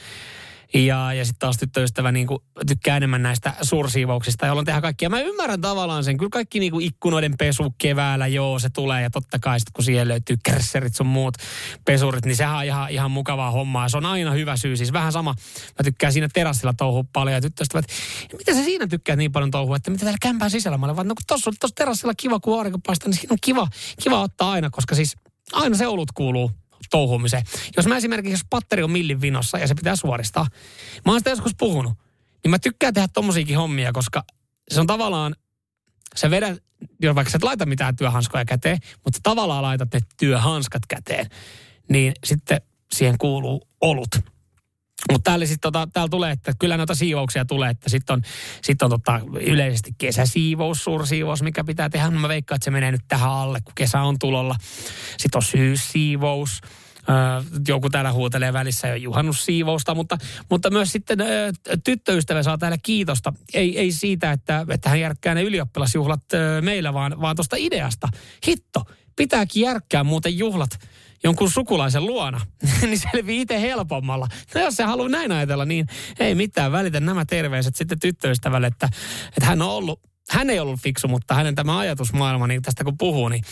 Ja, 0.75 1.12
ja 1.12 1.25
sitten 1.25 1.38
taas 1.38 1.57
tyttöystävä 1.57 2.12
niin 2.12 2.26
kuin, 2.26 2.38
tykkää 2.66 2.97
enemmän 2.97 3.23
näistä 3.23 3.54
suursiivouksista, 3.62 4.47
jolloin 4.47 4.64
tehdään 4.64 4.83
kaikkia. 4.83 5.11
Mä 5.11 5.21
ymmärrän 5.21 5.61
tavallaan 5.61 6.04
sen. 6.04 6.19
Kyllä 6.19 6.31
kaikki 6.31 6.61
niin 6.61 6.73
kuin 6.73 6.87
ikkunoiden 6.87 7.35
pesu 7.38 7.75
keväällä, 7.78 8.26
joo, 8.26 8.59
se 8.59 8.71
tulee. 8.71 9.02
Ja 9.02 9.11
totta 9.11 9.38
kai 9.38 9.61
sitten 9.61 9.73
kun 9.73 9.85
siihen 9.85 10.09
löytyy 10.09 10.37
kersserit 10.45 10.97
sun 10.97 11.07
muut 11.07 11.35
pesurit, 11.85 12.25
niin 12.25 12.37
sehän 12.37 12.57
on 12.57 12.64
ihan, 12.64 12.90
ihan 12.90 13.11
mukavaa 13.11 13.50
hommaa. 13.50 13.88
Se 13.88 13.97
on 13.97 14.07
aina 14.07 14.31
hyvä 14.31 14.57
syy. 14.57 14.76
Siis 14.76 14.93
vähän 14.93 15.12
sama. 15.12 15.35
Mä 15.78 15.85
tykkään 15.85 16.12
siinä 16.12 16.28
terassilla 16.35 16.73
touhua 16.73 17.04
paljon. 17.12 17.35
Ja 17.35 17.40
tyttöystävät, 17.40 17.85
mitä 18.38 18.54
sä 18.54 18.64
siinä 18.64 18.87
tykkää 18.87 19.16
niin 19.16 19.33
paljon 19.33 19.50
touhua, 19.50 19.76
että 19.76 19.90
mitä 19.90 20.04
täällä 20.04 20.19
kämpää 20.23 20.49
sisällä? 20.49 20.78
Mä 20.78 20.87
olen 20.87 20.97
vaan, 20.97 21.09
no 21.09 21.14
kun 21.14 21.25
tossa, 21.26 21.50
tossa 21.61 21.75
terassilla 21.75 22.14
kiva, 22.16 22.40
kun 22.40 22.59
aurinko 22.59 22.78
paistaa, 22.87 23.09
niin 23.09 23.19
siinä 23.19 23.33
on 23.33 23.38
kiva, 23.43 23.69
kiva 24.02 24.21
ottaa 24.21 24.50
aina, 24.50 24.71
koska 24.71 24.95
siis 24.95 25.16
aina 25.52 25.76
se 25.76 25.87
olut 25.87 26.12
kuuluu 26.12 26.50
touhumiseen. 26.91 27.45
Jos 27.76 27.87
mä 27.87 27.97
esimerkiksi, 27.97 28.33
jos 28.33 28.47
patteri 28.50 28.83
on 28.83 28.91
millin 28.91 29.21
vinossa 29.21 29.59
ja 29.59 29.67
se 29.67 29.75
pitää 29.75 29.97
suoristaa, 29.97 30.47
mä 31.05 31.12
oon 31.12 31.21
sitä 31.21 31.31
joskus 31.31 31.55
puhunut, 31.59 31.93
niin 32.45 32.50
mä 32.50 32.59
tykkään 32.59 32.95
tehdä 32.95 33.09
tommosiakin 33.12 33.57
hommia, 33.57 33.93
koska 33.93 34.25
se 34.71 34.81
on 34.81 34.87
tavallaan, 34.87 35.35
se 36.17 36.31
vedät, 36.31 36.62
jos 37.03 37.14
vaikka 37.14 37.31
sä 37.31 37.37
et 37.37 37.43
laita 37.43 37.67
mitään 37.67 37.97
työhanskoja 37.97 38.45
käteen, 38.45 38.79
mutta 39.05 39.21
tavallaan 39.23 39.62
laitat 39.62 39.95
ne 39.95 40.00
työhanskat 40.17 40.83
käteen, 40.88 41.26
niin 41.88 42.12
sitten 42.25 42.61
siihen 42.95 43.19
kuuluu 43.19 43.69
olut. 43.81 44.34
Mutta 45.13 45.31
täällä, 45.31 45.47
sit 45.47 45.61
tota, 45.61 45.89
täällä 45.93 46.09
tulee, 46.09 46.33
että 46.33 46.53
kyllä 46.59 46.77
noita 46.77 46.95
siivouksia 46.95 47.45
tulee, 47.45 47.71
että 47.71 47.91
sitten 47.91 48.15
on, 48.15 48.23
sit 48.63 48.83
on 48.83 48.91
tota, 48.91 49.21
yleisesti 49.41 49.91
kesäsiivous, 49.99 50.85
suursiivous, 50.85 51.43
mikä 51.43 51.65
pitää 51.65 51.91
tehdä. 51.91 52.11
Mä 52.11 52.29
veikkaan, 52.29 52.57
että 52.57 52.65
se 52.65 52.71
menee 52.71 52.93
nyt 52.93 53.05
tähän 53.09 53.31
alle, 53.31 53.61
kun 53.65 53.75
kesä 53.75 54.01
on 54.01 54.19
tulolla. 54.19 54.57
Sitten 55.19 55.39
on 55.39 55.43
syyssiivous. 55.43 56.61
joku 57.69 57.91
täällä 57.91 58.13
huutelee 58.13 58.53
välissä 58.53 58.89
jo 58.89 58.95
juhannussiivousta, 58.95 59.95
mutta, 59.95 60.19
mutta 60.51 60.71
myös 60.71 60.93
sitten 60.93 61.19
tyttöystävä 61.85 62.43
saa 62.43 62.59
täällä 62.59 62.79
kiitosta. 62.83 63.33
Ei, 63.55 63.79
ei 63.79 63.93
siitä, 63.93 64.33
että, 64.33 64.67
että 64.71 64.89
hän 64.89 65.01
järkkää 65.01 65.35
ne 65.35 65.43
ylioppilasjuhlat 65.43 66.23
meillä, 66.61 66.95
vaan, 66.95 67.21
vaan 67.21 67.37
tuosta 67.37 67.57
ideasta. 67.59 68.09
Hitto, 68.47 68.85
pitääkin 69.17 69.63
järkkää 69.63 70.05
muuten 70.05 70.39
juhlat 70.39 70.79
jonkun 71.25 71.50
sukulaisen 71.50 72.07
luona, 72.07 72.40
niin 72.83 73.00
selvii 73.12 73.40
itse 73.40 73.61
helpommalla. 73.61 74.28
No 74.54 74.61
jos 74.61 74.75
se 74.75 74.83
haluaa 74.85 75.09
näin 75.09 75.33
ajatella, 75.33 75.64
niin 75.64 75.87
ei 76.21 76.35
mitään, 76.35 76.73
välitä 76.73 77.00
nämä 77.00 77.25
terveiset 77.25 77.76
sitten 77.76 78.00
tyttöystävälle, 78.00 78.66
että, 78.66 78.88
että 79.28 79.47
hän 79.47 79.62
on 79.62 79.69
ollut 79.69 80.00
hän 80.31 80.50
ei 80.50 80.61
ollut 80.61 80.81
fiksu, 80.81 81.09
mutta 81.09 81.35
hänen 81.35 81.54
tämä 81.54 81.78
ajatusmaailma, 81.78 82.47
niin 82.47 82.62
tästä 82.62 82.85
kun 82.85 82.99
puhuu, 82.99 83.28
niin 83.28 83.45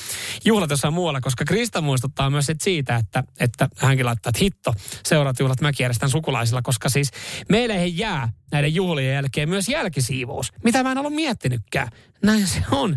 juhlat 0.45 0.71
jossain 0.71 0.95
muualla, 0.95 1.21
koska 1.21 1.45
Krista 1.45 1.81
muistuttaa 1.81 2.31
myös 2.31 2.47
siitä, 2.63 2.97
että, 2.97 3.25
että 3.41 3.69
hänkin 3.77 4.07
laittaa, 4.07 4.31
että 4.31 4.45
hitto, 4.45 4.75
seuraat 5.05 5.39
juhlat 5.39 5.61
mäkin 5.61 5.85
järjestän 5.85 6.11
sukulaisilla, 6.11 6.63
koska 6.63 6.89
siis 6.89 7.11
meille 7.49 7.75
ei 7.75 7.99
jää 7.99 8.33
näiden 8.53 8.75
juhlien 8.75 9.15
jälkeen 9.15 9.49
myös 9.49 9.69
jälkisiivous, 9.69 10.53
mitä 10.65 10.83
mä 10.83 10.93
en 10.93 10.99
ollut 10.99 11.15
miettinytkään. 11.15 11.89
Näin 12.23 12.47
se 12.47 12.63
on. 12.71 12.97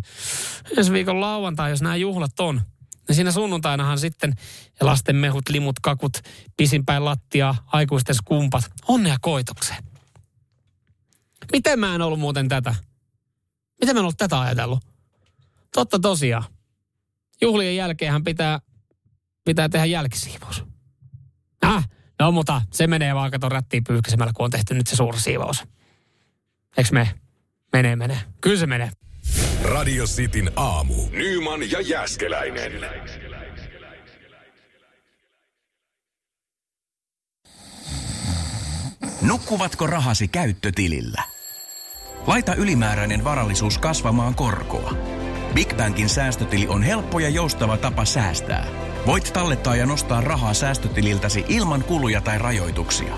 Ensi 0.78 0.92
viikon 0.92 1.22
lauantai, 1.22 1.70
jos 1.70 1.82
nämä 1.82 1.96
juhlat 1.96 2.40
on, 2.40 2.62
siinä 3.14 3.32
sunnuntainahan 3.32 4.00
sitten 4.00 4.34
lasten 4.82 5.16
mehut, 5.16 5.50
limut, 5.50 5.80
kakut, 5.80 6.18
pisinpäin 6.58 7.06
lattia, 7.06 7.56
aikuisten 7.66 8.16
skumpat. 8.16 8.72
Onnea 8.88 9.18
koitokseen. 9.22 9.84
Miten 11.52 11.80
mä 11.80 11.96
en 11.96 12.02
ollut 12.02 12.20
muuten 12.20 12.48
tätä? 12.48 12.76
Miten 13.82 13.96
mä 13.96 14.00
en 14.00 14.04
ollut 14.04 14.18
tätä 14.18 14.42
ajatellut? 14.42 14.84
Totta 15.74 16.00
tosiaan. 16.00 16.44
Juhlien 17.42 17.76
jälkeenhän 17.76 18.24
pitää, 18.24 18.60
pitää 19.46 19.70
tehdä 19.70 19.86
jälkisiivous. 19.86 20.64
Ah, 21.62 21.90
no 22.20 22.32
mutta 22.32 22.62
se 22.72 22.88
menee 22.88 23.16
vaan 23.16 23.32
katon 23.32 23.52
rättiin 23.52 23.84
pyyhkäsemällä, 23.84 24.34
kun 24.34 24.46
on 24.46 24.52
tehty 24.52 24.74
nyt 24.74 24.88
se 24.88 24.96
suuri 24.96 25.20
siivous. 25.20 25.64
Eiks 26.78 26.92
me? 26.92 27.20
Menee, 27.74 27.96
menee. 27.96 28.22
Kyllä 28.42 28.60
se 28.60 28.68
menee. 28.68 28.92
Radio 29.66 30.04
Cityn 30.06 30.52
aamu. 30.56 30.94
Nyman 31.12 31.72
ja 31.72 31.82
Jäskeläinen. 31.82 32.72
Nukkuvatko 39.22 39.88
rahasi 39.88 40.28
käyttötilillä? 40.28 41.24
Laita 42.28 42.56
ylimääräinen 42.56 43.24
varallisuus 43.24 43.78
kasvamaan 43.78 44.36
korkoa. 44.36 44.94
Big 45.54 45.78
Bankin 45.78 46.10
säästötili 46.10 46.68
on 46.68 46.84
helppo 46.84 47.20
ja 47.20 47.30
joustava 47.30 47.78
tapa 47.78 48.06
säästää. 48.06 48.68
Voit 49.06 49.34
tallettaa 49.34 49.76
ja 49.76 49.86
nostaa 49.86 50.22
rahaa 50.22 50.54
säästötililtäsi 50.54 51.46
ilman 51.48 51.84
kuluja 51.84 52.22
tai 52.22 52.38
rajoituksia. 52.38 53.18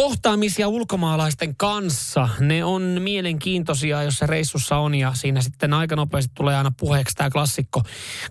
Kohtaamisia 0.00 0.68
ulkomaalaisten 0.68 1.56
kanssa, 1.56 2.28
ne 2.38 2.64
on 2.64 2.82
mielenkiintoisia, 3.00 4.02
jos 4.02 4.14
se 4.18 4.26
reissussa 4.26 4.76
on 4.76 4.94
ja 4.94 5.12
siinä 5.14 5.40
sitten 5.40 5.72
aika 5.72 5.96
nopeasti 5.96 6.32
tulee 6.34 6.56
aina 6.56 6.72
puheeksi 6.80 7.16
tämä 7.16 7.30
klassikko, 7.30 7.82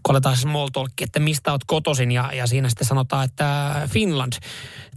kun 0.04 0.16
aletaan 0.16 0.38
small 0.38 0.68
talk, 0.68 0.92
että 1.02 1.20
mistä 1.20 1.52
oot 1.52 1.64
kotosin 1.64 2.12
ja, 2.12 2.32
ja 2.34 2.48
siinä 2.48 2.70
sitten 2.70 2.88
sanotaan, 2.88 3.26
että 3.26 3.74
Finland. 3.88 4.34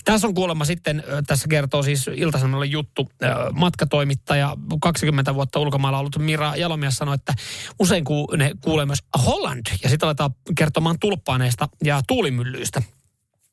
Tässä 0.05 0.27
on 0.27 0.35
kuulemma 0.35 0.65
sitten, 0.65 1.05
tässä 1.27 1.49
kertoo 1.49 1.83
siis 1.83 2.07
ilta 2.15 2.39
juttu, 2.71 3.09
matkatoimittaja, 3.53 4.57
20 4.83 5.35
vuotta 5.35 5.61
ulkomailla 5.61 5.99
ollut 5.99 6.19
Mira 6.19 6.57
Jalomies 6.57 6.97
sanoi, 6.97 7.15
että 7.15 7.35
usein 7.79 8.05
ku, 8.05 8.27
ne 8.37 8.53
kuulee 8.61 8.87
myös 8.87 9.03
Holland 9.27 9.67
ja 9.83 9.91
sitten 9.91 10.07
aletaan 10.07 10.35
kertomaan 10.59 10.99
tulppaaneista 10.99 11.69
ja 11.85 12.03
tuulimyllyistä 12.07 12.83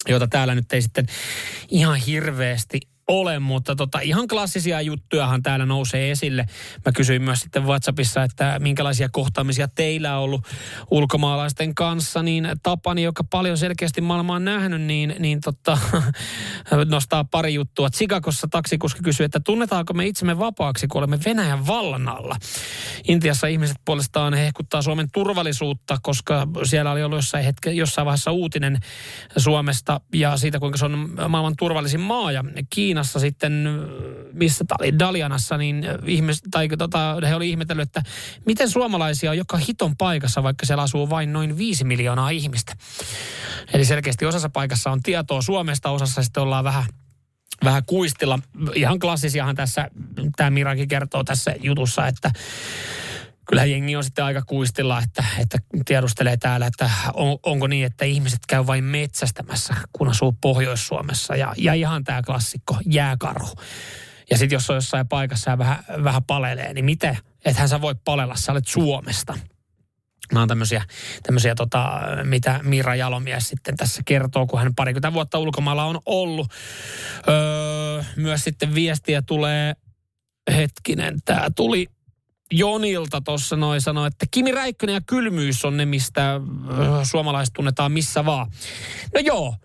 joita 0.07 0.27
täällä 0.27 0.55
nyt 0.55 0.73
ei 0.73 0.81
sitten 0.81 1.07
ihan 1.69 1.95
hirveästi 1.95 2.79
ole, 3.09 3.39
mutta 3.39 3.75
tota, 3.75 3.99
ihan 3.99 4.27
klassisia 4.27 4.81
juttujahan 4.81 5.43
täällä 5.43 5.65
nousee 5.65 6.11
esille. 6.11 6.45
Mä 6.85 6.91
kysyin 6.91 7.21
myös 7.21 7.39
sitten 7.39 7.65
WhatsAppissa, 7.65 8.23
että 8.23 8.57
minkälaisia 8.59 9.09
kohtaamisia 9.11 9.67
teillä 9.67 10.17
on 10.17 10.23
ollut 10.23 10.47
ulkomaalaisten 10.91 11.75
kanssa, 11.75 12.23
niin 12.23 12.47
Tapani, 12.63 13.03
joka 13.03 13.23
paljon 13.23 13.57
selkeästi 13.57 14.01
maailmaa 14.01 14.35
on 14.35 14.45
nähnyt, 14.45 14.81
niin, 14.81 15.15
niin 15.19 15.41
tota, 15.41 15.77
nostaa 16.85 17.23
pari 17.23 17.53
juttua. 17.53 17.89
Chicagossa 17.89 18.47
taksikuski 18.51 18.99
kysyi, 19.03 19.25
että 19.25 19.39
tunnetaanko 19.39 19.93
me 19.93 20.05
itsemme 20.05 20.39
vapaaksi, 20.39 20.87
kun 20.87 20.99
olemme 20.99 21.19
Venäjän 21.25 21.67
vallan 21.67 22.07
alla. 22.07 22.35
Intiassa 23.07 23.47
ihmiset 23.47 23.77
puolestaan 23.85 24.33
hehkuttaa 24.33 24.81
Suomen 24.81 25.07
turvallisuutta, 25.13 25.97
koska 26.01 26.47
siellä 26.63 26.91
oli 26.91 27.03
ollut 27.03 27.17
jossain, 27.17 27.45
hetke, 27.45 27.71
jossain 27.71 28.05
vaiheessa 28.05 28.31
uutinen 28.31 28.77
Suomesta 29.37 30.01
ja 30.13 30.37
siitä, 30.37 30.59
kuinka 30.59 30.77
se 30.77 30.85
on 30.85 31.09
maailman 31.29 31.55
turvallisin 31.57 31.99
maa. 31.99 32.31
Ja 32.31 32.43
Kiina 32.69 32.98
Kiinassa 32.99 33.19
sitten, 33.19 33.67
missä 34.33 34.65
tämä 34.67 34.77
oli 34.79 34.99
Dalianassa, 34.99 35.57
niin 35.57 35.85
ihmis, 36.05 36.41
tai 36.51 36.67
tota, 36.67 37.15
he 37.27 37.35
oli 37.35 37.49
ihmetellyt, 37.49 37.83
että 37.83 38.01
miten 38.45 38.69
suomalaisia 38.69 39.31
on 39.31 39.37
joka 39.37 39.57
hiton 39.57 39.97
paikassa, 39.97 40.43
vaikka 40.43 40.65
siellä 40.65 40.83
asuu 40.83 41.09
vain 41.09 41.33
noin 41.33 41.57
viisi 41.57 41.83
miljoonaa 41.83 42.29
ihmistä. 42.29 42.75
Eli 43.73 43.85
selkeästi 43.85 44.25
osassa 44.25 44.49
paikassa 44.49 44.91
on 44.91 45.03
tietoa 45.03 45.41
Suomesta, 45.41 45.89
osassa 45.89 46.23
sitten 46.23 46.43
ollaan 46.43 46.63
vähän 46.63 46.85
vähän 47.63 47.83
kuistilla. 47.85 48.39
Ihan 48.75 48.99
klassisiahan 48.99 49.55
tässä, 49.55 49.89
tämä 50.35 50.49
Miraki 50.49 50.87
kertoo 50.87 51.23
tässä 51.23 51.55
jutussa, 51.61 52.07
että 52.07 52.31
kyllä 53.49 53.65
jengi 53.65 53.95
on 53.95 54.03
sitten 54.03 54.25
aika 54.25 54.41
kuistilla, 54.41 55.01
että, 55.03 55.23
että 55.39 55.57
tiedustelee 55.85 56.37
täällä, 56.37 56.67
että 56.67 56.89
on, 57.13 57.37
onko 57.43 57.67
niin, 57.67 57.85
että 57.85 58.05
ihmiset 58.05 58.39
käy 58.47 58.67
vain 58.67 58.83
metsästämässä, 58.83 59.75
kun 59.93 60.09
asuu 60.09 60.37
Pohjois-Suomessa. 60.41 61.35
Ja, 61.35 61.53
ja 61.57 61.73
ihan 61.73 62.03
tämä 62.03 62.21
klassikko, 62.21 62.77
jääkarhu. 62.85 63.55
Ja 64.29 64.37
sitten 64.37 64.55
jos 64.55 64.69
on 64.69 64.75
jossain 64.75 65.07
paikassa 65.07 65.51
ja 65.51 65.57
vähän, 65.57 65.83
vähän 66.03 66.23
palelee, 66.23 66.73
niin 66.73 66.85
miten? 66.85 67.17
Ethän 67.45 67.69
sä 67.69 67.81
voi 67.81 67.95
palella, 68.05 68.35
sä 68.35 68.51
olet 68.51 68.67
Suomesta. 68.67 69.37
Nämä 70.31 70.41
on 70.41 70.47
tämmöisiä, 70.47 70.83
tämmöisiä 71.23 71.55
tota, 71.55 72.01
mitä 72.23 72.59
Mira 72.63 72.95
Jalomies 72.95 73.49
sitten 73.49 73.77
tässä 73.77 74.01
kertoo, 74.05 74.47
kun 74.47 74.59
hän 74.59 74.75
parikymmentä 74.75 75.13
vuotta 75.13 75.39
ulkomailla 75.39 75.85
on 75.85 75.99
ollut. 76.05 76.47
Öö, 77.27 78.03
myös 78.15 78.43
sitten 78.43 78.75
viestiä 78.75 79.21
tulee, 79.21 79.73
hetkinen, 80.51 81.19
tämä 81.25 81.47
tuli 81.55 81.87
Jonilta 82.51 83.21
tuossa 83.21 83.55
noin 83.55 83.81
sanoi, 83.81 84.07
että 84.07 84.25
Kimi 84.31 84.51
Räikkönen 84.51 84.93
ja 84.93 85.01
kylmyys 85.07 85.65
on 85.65 85.77
ne, 85.77 85.85
mistä 85.85 86.41
suomalaiset 87.03 87.53
tunnetaan 87.53 87.91
missä 87.91 88.25
vaan. 88.25 88.51
No 89.13 89.19
joo, 89.19 89.55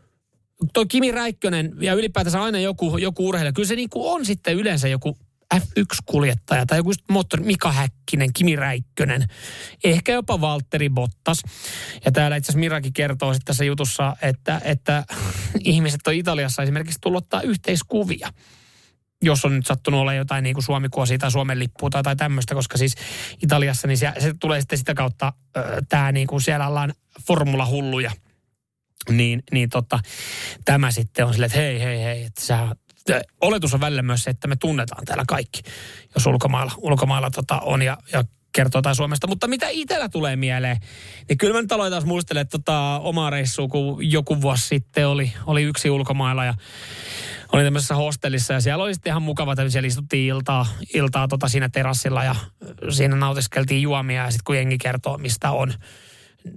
toi 0.73 0.87
Kimi 0.87 1.13
Räikkönen 1.13 1.73
ja 1.81 1.95
ylipäätänsä 1.95 2.43
aina 2.43 2.59
joku, 2.59 2.99
joku 2.99 3.29
urheilija, 3.29 3.53
kyllä 3.53 3.69
se 3.69 3.77
niinku 3.77 4.13
on 4.13 4.25
sitten 4.25 4.55
yleensä 4.55 4.89
joku 4.89 5.19
F1-kuljettaja 5.55 6.67
tai 6.67 6.79
joku 6.79 6.93
moottori, 7.11 7.45
Mika 7.45 7.73
Häkkinen, 7.73 8.33
Kimi 8.33 8.57
Räikkönen, 8.57 9.29
ehkä 9.85 10.13
jopa 10.13 10.41
Valtteri 10.41 10.91
Bottas. 10.91 11.43
Ja 12.05 12.13
täällä 12.13 12.37
itse 12.37 12.47
asiassa 12.47 12.61
Mirakin 12.61 12.93
kertoo 12.93 13.33
sitten 13.33 13.47
tässä 13.47 13.65
jutussa, 13.65 14.17
että, 14.23 14.61
että 14.65 15.05
ihmiset 15.65 16.07
on 16.07 16.15
Italiassa 16.15 16.63
esimerkiksi 16.63 16.99
tullut 17.01 17.25
ottaa 17.25 17.43
yhteiskuvia. 17.43 18.31
Jos 19.25 19.45
on 19.45 19.57
nyt 19.57 19.67
sattunut 19.67 20.01
olla 20.01 20.15
jotain 20.15 20.43
niin 20.43 20.55
kuin 20.55 20.65
Suomi-kuosia 20.65 21.19
tai 21.19 21.31
Suomen 21.31 21.59
lippua 21.59 21.91
tai, 21.91 22.03
tai 22.03 22.17
tämmöistä, 22.17 22.55
koska 22.55 22.79
siis 22.79 22.95
Italiassa 23.43 23.89
niin 23.89 23.99
se, 23.99 24.13
se 24.19 24.35
tulee 24.41 24.61
sitten 24.61 24.79
sitä 24.79 24.95
kautta, 24.95 25.33
tämä 25.89 26.13
niin 26.13 26.27
kuin 26.27 26.41
siellä 26.41 26.69
ollaan 26.69 26.95
formulahulluja. 27.27 28.11
Niin, 29.11 29.43
niin 29.53 29.69
tota, 29.69 29.99
tämä 30.65 30.91
sitten 30.91 31.27
on 31.27 31.33
silleen, 31.33 31.47
että 31.47 31.59
hei, 31.59 31.81
hei, 31.81 31.99
hei, 31.99 32.25
että 32.25 32.41
sä, 32.41 32.69
oletus 33.41 33.75
on 33.75 33.81
välillä 33.81 34.03
myös 34.03 34.23
se, 34.23 34.31
että 34.31 34.49
me 34.49 34.57
tunnetaan 34.57 35.05
täällä 35.05 35.25
kaikki, 35.29 35.63
jos 36.15 36.27
ulkomailla, 36.27 36.73
ulkomailla 36.77 37.31
tota 37.31 37.61
on 37.61 37.83
ja, 37.83 37.97
ja 38.13 38.25
kertoo 38.55 38.83
tai 38.83 38.95
Suomesta. 38.95 39.27
Mutta 39.27 39.47
mitä 39.47 39.67
itsellä 39.71 40.09
tulee 40.09 40.37
mieleen, 40.37 40.77
niin 41.29 41.39
kyllä 41.39 41.55
mä 41.55 41.63
nyt 41.63 41.73
aloin 41.73 41.91
taas 41.91 42.05
muistelemaan 42.05 42.49
tota 42.49 43.01
omaa 43.03 43.31
reissua, 43.31 43.69
kun 43.69 44.11
joku 44.11 44.43
vuosi 44.43 44.69
sitten 44.69 45.09
oli, 45.09 45.33
oli 45.47 45.63
yksi 45.63 45.91
ulkomailla 45.91 46.45
ja 46.45 46.55
oli 47.55 47.65
tämmöisessä 47.65 47.95
hostellissa 47.95 48.55
ja 48.55 48.61
siellä 48.61 48.85
oli 48.85 48.95
sitten 48.95 49.11
ihan 49.11 49.23
mukava, 49.23 49.53
että 49.53 49.69
siellä 49.69 49.87
istuttiin 49.87 50.29
iltaa, 50.29 50.67
iltaa 50.95 51.29
tota 51.29 51.49
siinä 51.49 51.69
terassilla 51.69 52.25
ja 52.25 52.35
siinä 52.91 53.17
nautiskeltiin 53.17 53.83
juomia 53.83 54.25
ja 54.25 54.31
sitten 54.31 54.45
kun 54.45 54.57
jengi 54.57 54.79
kertoo, 54.79 55.19
mistä 55.19 55.51
on. 55.51 55.75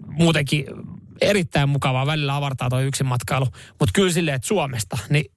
Muutenkin 0.07 0.65
erittäin 1.21 1.69
mukavaa, 1.69 2.05
välillä 2.05 2.35
avartaa 2.35 2.69
tuo 2.69 2.79
yksin 2.79 3.07
matkailu, 3.07 3.45
mutta 3.79 3.91
kyllä 3.93 4.13
silleen, 4.13 4.35
että 4.35 4.47
Suomesta, 4.47 4.97
niin 5.09 5.31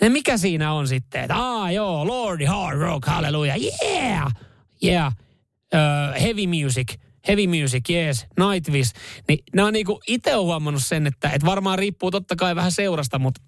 ja 0.00 0.10
mikä 0.10 0.36
siinä 0.36 0.72
on 0.72 0.88
sitten, 0.88 1.20
että 1.20 1.36
aa 1.36 1.72
joo, 1.72 2.06
Lordi 2.06 2.44
Hard 2.44 2.78
Rock, 2.78 3.06
halleluja, 3.06 3.54
yeah, 3.56 4.32
yeah, 4.84 5.12
uh, 5.74 6.22
heavy 6.22 6.46
music, 6.46 6.94
heavy 7.28 7.46
music, 7.46 7.90
yes, 7.90 8.26
Nightwish. 8.38 8.92
Niin 9.28 9.38
nämä 9.54 9.66
on 9.68 9.72
niinku, 9.72 10.00
itse 10.06 10.32
huomannut 10.32 10.82
sen, 10.82 11.06
että, 11.06 11.30
että 11.30 11.46
varmaan 11.46 11.78
riippuu 11.78 12.10
totta 12.10 12.36
kai 12.36 12.56
vähän 12.56 12.72
seurasta, 12.72 13.18
mutta 13.18 13.40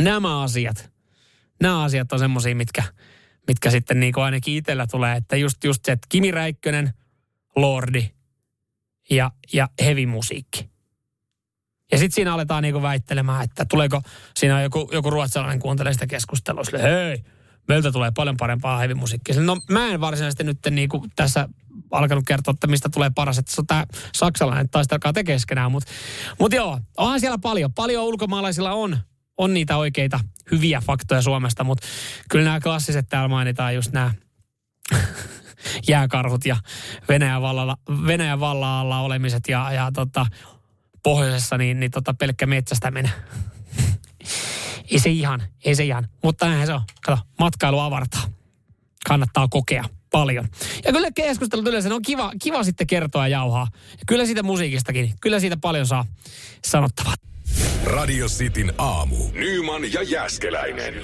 nämä 0.00 0.42
asiat, 0.42 0.90
nämä 1.62 1.82
asiat 1.82 2.12
on 2.12 2.18
semmoisia, 2.18 2.56
mitkä, 2.56 2.82
mitkä 3.48 3.70
sitten 3.70 4.00
niin 4.00 4.12
kuin 4.12 4.24
ainakin 4.24 4.56
itsellä 4.56 4.86
tulee, 4.86 5.16
että 5.16 5.36
just, 5.36 5.64
just 5.64 5.84
se, 5.84 5.92
että 5.92 6.06
Kimi 6.08 6.30
Räikkönen, 6.30 6.92
Lordi 7.56 8.10
ja, 9.10 9.30
ja 9.52 9.68
heavy 9.80 10.06
musiikki. 10.06 10.70
Ja 11.92 11.98
sitten 11.98 12.14
siinä 12.14 12.34
aletaan 12.34 12.62
niinku 12.62 12.82
väittelemään, 12.82 13.44
että 13.44 13.64
tuleeko, 13.64 14.02
siinä 14.36 14.62
joku, 14.62 14.90
joku 14.92 15.10
ruotsalainen 15.10 15.60
kuuntelee 15.60 15.92
sitä 15.92 16.06
keskustelua, 16.06 16.64
sille, 16.64 16.82
hei, 16.82 17.24
meiltä 17.68 17.92
tulee 17.92 18.12
paljon 18.16 18.36
parempaa 18.36 18.78
heavy 18.78 18.94
musiikkia. 18.94 19.40
No 19.40 19.56
mä 19.70 19.88
en 19.88 20.00
varsinaisesti 20.00 20.44
nyt 20.44 20.58
niinku 20.70 21.06
tässä 21.16 21.48
alkanut 21.90 22.24
kertoa, 22.26 22.52
että 22.52 22.66
mistä 22.66 22.88
tulee 22.88 23.10
paras, 23.14 23.38
että 23.38 23.54
se 23.54 23.60
on 23.60 23.66
tämä 23.66 23.86
saksalainen, 24.14 24.68
taistelkaa 24.68 25.12
te 25.12 25.24
keskenään. 25.24 25.72
Mutta 25.72 25.90
mut 26.38 26.52
joo, 26.52 26.80
onhan 26.96 27.20
siellä 27.20 27.38
paljon. 27.38 27.74
Paljon 27.74 28.04
ulkomaalaisilla 28.04 28.72
on 28.72 28.98
on 29.38 29.54
niitä 29.54 29.76
oikeita 29.76 30.20
hyviä 30.50 30.80
faktoja 30.80 31.22
Suomesta, 31.22 31.64
mutta 31.64 31.86
kyllä 32.30 32.44
nämä 32.44 32.60
klassiset 32.60 33.06
täällä 33.08 33.28
mainitaan 33.28 33.74
just 33.74 33.92
nämä 33.92 34.14
jääkarhut 35.88 36.46
ja 36.46 36.56
Venäjän, 37.08 37.42
vallalla, 37.42 37.76
Venäjän 38.06 38.40
valla 38.40 38.80
alla 38.80 39.00
olemiset 39.00 39.48
ja, 39.48 39.72
ja 39.72 39.90
tota, 39.94 40.26
pohjoisessa 41.02 41.58
niin, 41.58 41.80
niin 41.80 41.90
tota 41.90 42.14
pelkkä 42.14 42.46
metsästäminen. 42.46 43.12
ei 44.90 44.98
se 44.98 45.10
ihan, 45.10 45.42
ei 45.64 45.74
se 45.74 45.84
ihan. 45.84 46.08
Mutta 46.22 46.46
näinhän 46.46 46.66
se 46.66 46.72
on. 46.72 46.82
Kato, 47.04 47.22
matkailu 47.38 47.78
avartaa. 47.78 48.22
Kannattaa 49.08 49.48
kokea 49.48 49.84
paljon. 50.10 50.48
Ja 50.84 50.92
kyllä 50.92 51.10
keskustelut 51.10 51.66
yleensä 51.66 51.94
on 51.94 52.02
kiva, 52.02 52.32
kiva 52.42 52.64
sitten 52.64 52.86
kertoa 52.86 53.28
ja 53.28 53.38
jauhaa. 53.38 53.68
Ja 53.90 54.02
kyllä 54.06 54.26
siitä 54.26 54.42
musiikistakin, 54.42 55.14
kyllä 55.20 55.40
siitä 55.40 55.56
paljon 55.56 55.86
saa 55.86 56.06
sanottavaa. 56.64 57.14
Radio 57.84 58.26
Cityn 58.26 58.72
aamu. 58.78 59.16
Nyman 59.32 59.92
ja 59.92 60.02
Jäskeläinen. 60.02 60.94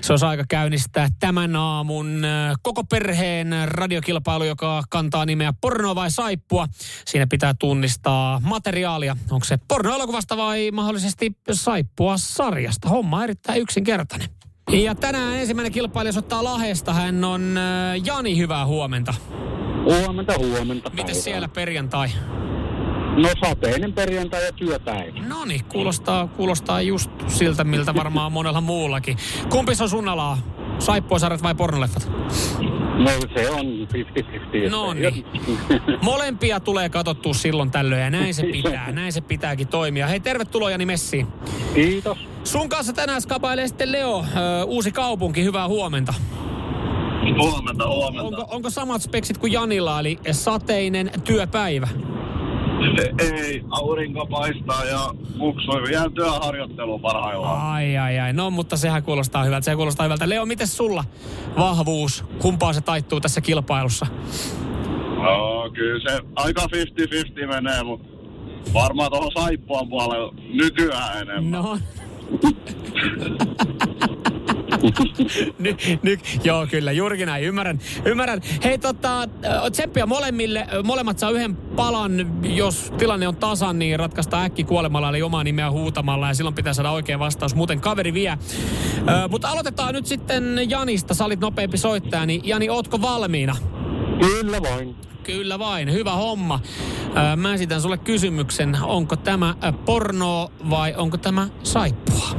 Se 0.00 0.12
on 0.12 0.18
aika 0.22 0.44
käynnistää 0.48 1.08
tämän 1.20 1.56
aamun 1.56 2.22
koko 2.62 2.84
perheen 2.84 3.54
radiokilpailu, 3.64 4.44
joka 4.44 4.82
kantaa 4.90 5.26
nimeä 5.26 5.52
Porno 5.60 5.94
vai 5.94 6.10
Saippua. 6.10 6.66
Siinä 7.06 7.26
pitää 7.26 7.54
tunnistaa 7.58 8.40
materiaalia. 8.44 9.16
Onko 9.30 9.44
se 9.44 9.58
pornoelokuvasta 9.68 10.36
vai 10.36 10.70
mahdollisesti 10.70 11.32
Saippua 11.52 12.16
sarjasta? 12.16 12.88
Homma 12.88 13.16
on 13.16 13.24
erittäin 13.24 13.60
yksinkertainen. 13.62 14.28
Ja 14.72 14.94
tänään 14.94 15.36
ensimmäinen 15.36 15.72
kilpailija 15.72 16.18
ottaa 16.18 16.44
Lahesta. 16.44 16.92
Hän 16.92 17.24
on 17.24 17.58
Jani, 18.04 18.36
hyvää 18.36 18.66
huomenta. 18.66 19.14
Huomenta, 19.84 20.38
huomenta. 20.38 20.90
Miten 20.90 21.14
siellä 21.14 21.48
perjantai? 21.48 22.08
No 23.16 23.28
sateinen 23.44 23.92
perjantai 23.92 24.44
ja 24.44 24.52
työpäivä. 24.52 25.18
No 25.28 25.44
niin, 25.44 25.64
kuulostaa, 25.64 26.26
kuulostaa 26.26 26.80
just 26.82 27.10
siltä, 27.26 27.64
miltä 27.64 27.94
varmaan 27.94 28.32
monella 28.38 28.60
muullakin. 28.60 29.16
Kumpi 29.48 29.72
on 29.82 29.88
sun 29.88 30.08
alaa? 30.08 30.38
Saippuasarjat 30.78 31.42
vai 31.42 31.54
pornoleffat? 31.54 32.10
No 32.98 33.10
se 33.34 33.50
on 33.50 33.66
50-50. 34.66 34.70
No 34.70 34.92
niin. 34.94 35.24
Molempia 36.02 36.60
tulee 36.60 36.88
katsottua 36.88 37.34
silloin 37.34 37.70
tällöin 37.70 38.02
ja 38.02 38.10
näin 38.10 38.34
se 38.34 38.42
pitää. 38.52 38.92
Näin 38.92 39.12
se 39.12 39.20
pitääkin 39.20 39.68
toimia. 39.68 40.06
Hei, 40.06 40.20
tervetuloa 40.20 40.70
Jani 40.70 40.86
Messiin. 40.86 41.26
Kiitos. 41.74 42.18
Sun 42.44 42.68
kanssa 42.68 42.92
tänään 42.92 43.22
skapailee 43.22 43.68
sitten 43.68 43.92
Leo, 43.92 44.24
ö, 44.36 44.64
uusi 44.64 44.92
kaupunki. 44.92 45.44
Hyvää 45.44 45.68
huomenta. 45.68 46.14
Huomenta, 47.42 47.88
huomenta. 47.88 48.22
Onko, 48.22 48.46
onko 48.50 48.70
samat 48.70 49.02
speksit 49.02 49.38
kuin 49.38 49.52
Janilla, 49.52 50.00
eli 50.00 50.18
sateinen 50.32 51.10
työpäivä? 51.24 51.88
Ei, 53.18 53.64
aurinko 53.70 54.26
paistaa 54.26 54.84
ja 54.84 55.14
muksoi. 55.36 55.92
Jään 55.92 56.12
työharjoitteluun 56.12 57.00
parhaillaan. 57.00 57.72
Ai, 57.72 57.96
ai, 57.96 58.18
ai. 58.18 58.32
No, 58.32 58.50
mutta 58.50 58.76
sehän 58.76 59.02
kuulostaa 59.02 59.44
hyvältä. 59.44 59.64
Se 59.64 59.76
kuulostaa 59.76 60.04
hyvältä. 60.04 60.28
Leo, 60.28 60.46
miten 60.46 60.66
sulla 60.66 61.04
vahvuus? 61.58 62.24
Kumpaa 62.38 62.72
se 62.72 62.80
taittuu 62.80 63.20
tässä 63.20 63.40
kilpailussa? 63.40 64.06
No, 65.16 65.70
kyllä 65.74 66.10
se 66.10 66.20
aika 66.36 66.62
50-50 67.42 67.46
menee, 67.46 67.82
mutta 67.82 68.08
varmaan 68.74 69.10
tuohon 69.10 69.30
saippuan 69.38 69.88
puolelle 69.88 70.32
nykyään 70.54 71.22
enemmän. 71.22 71.50
No. 71.50 71.78
nyt, 76.02 76.40
joo, 76.44 76.66
kyllä, 76.66 76.92
juurikin 76.92 77.26
näin, 77.26 77.44
ymmärrän. 77.44 77.78
ymmärrän. 78.04 78.40
Hei, 78.64 78.78
tota, 78.78 79.28
tsemppiä 79.72 80.06
molemmille. 80.06 80.66
Molemmat 80.84 81.18
saa 81.18 81.30
yhden 81.30 81.56
palan. 81.56 82.42
Jos 82.56 82.92
tilanne 82.98 83.28
on 83.28 83.36
tasan, 83.36 83.78
niin 83.78 83.98
ratkaista 83.98 84.42
äkki 84.42 84.64
kuolemalla, 84.64 85.08
eli 85.08 85.22
omaa 85.22 85.44
nimeä 85.44 85.70
huutamalla, 85.70 86.28
ja 86.28 86.34
silloin 86.34 86.54
pitää 86.54 86.72
saada 86.72 86.90
oikea 86.90 87.18
vastaus. 87.18 87.54
Muuten 87.54 87.80
kaveri 87.80 88.14
vie. 88.14 88.38
Ö, 88.98 89.28
mutta 89.28 89.48
aloitetaan 89.48 89.94
nyt 89.94 90.06
sitten 90.06 90.70
Janista. 90.70 91.14
Sä 91.14 91.24
olit 91.24 91.40
nopeampi 91.40 91.78
soittaja, 91.78 92.26
niin 92.26 92.40
Jani, 92.44 92.68
ootko 92.70 93.02
valmiina? 93.02 93.56
Kyllä 94.20 94.62
vain. 94.62 94.96
Kyllä 95.22 95.58
vain, 95.58 95.92
hyvä 95.92 96.12
homma. 96.12 96.60
Mä 97.36 97.54
esitän 97.54 97.80
sulle 97.80 97.98
kysymyksen, 97.98 98.76
onko 98.82 99.16
tämä 99.16 99.54
porno 99.84 100.48
vai 100.70 100.94
onko 100.96 101.16
tämä 101.16 101.48
saippua? 101.62 102.30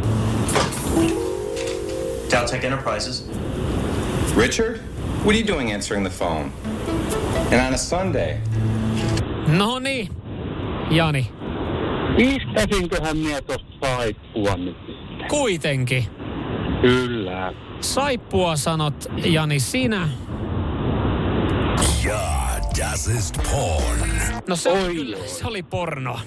Dowtech 2.32 2.64
Enterprises. 2.64 3.24
Richard, 4.36 4.80
what 5.24 5.36
are 5.36 5.40
you 5.40 5.44
doing 5.48 5.72
answering 5.72 6.04
the 6.04 6.10
phone? 6.10 6.52
And 7.52 7.62
on 7.68 7.74
a 7.74 7.78
Sunday? 7.78 8.40
No 9.48 9.80
niin, 9.80 10.10
Jani, 10.92 11.32
Pistäisinköhän 12.18 13.18
minä 13.18 13.42
tuosta 13.42 13.66
saippua 13.82 14.58
nyt 14.58 14.78
kuitenkin. 15.30 16.06
Kyllä. 16.82 17.54
Saippua 17.82 18.56
sanot, 18.56 19.06
Jani, 19.26 19.60
sinä. 19.60 20.10
Ja, 22.06 22.20
das 22.80 23.08
ist 23.08 23.38
porn. 23.52 24.10
No 24.48 24.56
se, 24.56 24.70
oli, 24.72 25.00
Oi, 25.16 25.22
oi. 25.22 25.28
se 25.28 25.48
oli 25.48 25.64
porno. 25.64 26.20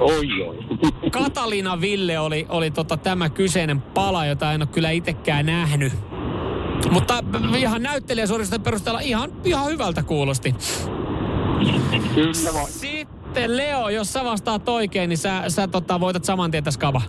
Oi 0.00 0.42
oi. 0.42 0.58
Katalina 1.10 1.80
Ville 1.80 2.18
oli, 2.18 2.46
oli 2.48 2.70
tota 2.70 2.96
tämä 2.96 3.30
kyseinen 3.30 3.80
pala, 3.80 4.26
jota 4.26 4.52
en 4.52 4.62
ole 4.62 4.68
kyllä 4.72 4.90
itsekään 4.90 5.46
nähnyt. 5.46 5.92
Mutta 6.90 7.24
ihan 7.58 7.82
näyttelijäsuoristen 7.82 8.62
perusteella 8.62 9.00
ihan, 9.00 9.32
ihan 9.44 9.66
hyvältä 9.66 10.02
kuulosti. 10.02 10.54
Kyllä 12.14 12.54
vain. 12.54 12.72
Sitten 12.72 13.56
Leo, 13.56 13.88
jos 13.88 14.12
sä 14.12 14.24
vastaat 14.24 14.68
oikein, 14.68 15.08
niin 15.08 15.18
sä, 15.18 15.42
sä 15.48 15.68
tota, 15.68 16.00
voitat 16.00 16.24
saman 16.24 16.50
tien 16.50 16.64
tässä 16.64 16.80
kava. 16.80 17.02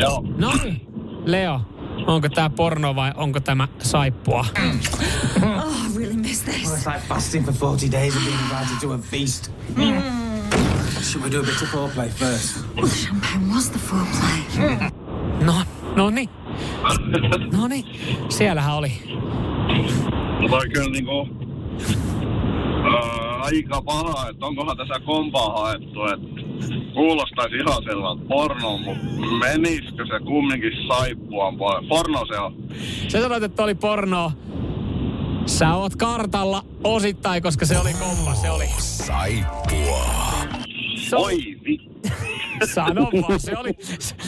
Joo. 0.00 0.24
No 0.38 0.52
niin. 0.64 0.86
Leo, 1.24 1.60
onko 2.06 2.28
tämä 2.28 2.50
porno 2.50 2.94
vai 2.94 3.12
onko 3.16 3.40
tämä 3.40 3.68
saippua? 3.78 4.46
Oh, 5.42 5.96
really 5.96 6.14
miss 6.14 6.42
this. 6.42 6.72
It's 6.72 6.92
like 6.92 7.06
fasting 7.08 7.44
for 7.44 7.54
40 7.54 7.98
days 7.98 8.16
and 8.16 8.24
being 8.24 8.40
invited 8.40 8.80
to 8.80 8.92
a 8.92 8.98
feast. 8.98 9.50
Should 11.04 11.24
we 11.24 11.30
do 11.30 11.40
a 11.40 11.42
bit 11.42 11.62
of 11.62 11.68
foreplay 11.68 12.08
first? 12.08 12.64
The 12.76 12.88
champagne 12.88 13.54
was 13.54 13.70
the 13.70 13.78
foreplay. 13.78 14.90
No, 15.44 15.54
no 15.96 16.10
niin. 16.10 16.30
No 17.52 17.68
niin. 17.68 17.84
Siellähän 18.28 18.74
oli. 18.74 18.92
Toi 20.50 20.68
kyllä 20.68 20.90
niinku... 20.90 21.28
Ää, 22.84 23.40
aika 23.42 23.82
paha, 23.82 24.28
että 24.28 24.46
onkohan 24.46 24.76
tässä 24.76 25.00
kompaa 25.06 25.62
haettu, 25.62 26.04
että 26.04 26.42
kuulostaisi 26.94 27.56
ihan 27.56 27.82
selvältä 27.84 28.24
porno, 28.28 28.78
mutta 28.78 29.04
menisikö 29.38 30.06
se 30.06 30.24
kumminkin 30.24 30.72
saippuan 30.88 31.56
puolelle? 31.56 31.88
Porno 31.88 32.26
se 32.26 32.38
on. 32.38 32.54
Sä 33.08 33.20
sanoit, 33.20 33.42
että 33.42 33.64
oli 33.64 33.74
porno. 33.74 34.32
Sä 35.46 35.74
oot 35.74 35.96
kartalla 35.96 36.62
osittain, 36.84 37.42
koska 37.42 37.66
se 37.66 37.78
oli 37.78 37.92
kompa, 37.92 38.34
se 38.34 38.50
oli. 38.50 38.66
Saippua. 38.78 40.63
Se 41.08 41.16
Oi 41.16 41.58
vi... 41.64 41.78
Sano 42.74 43.10
vaan, 43.22 43.40
se 43.40 43.56
oli, 43.56 43.70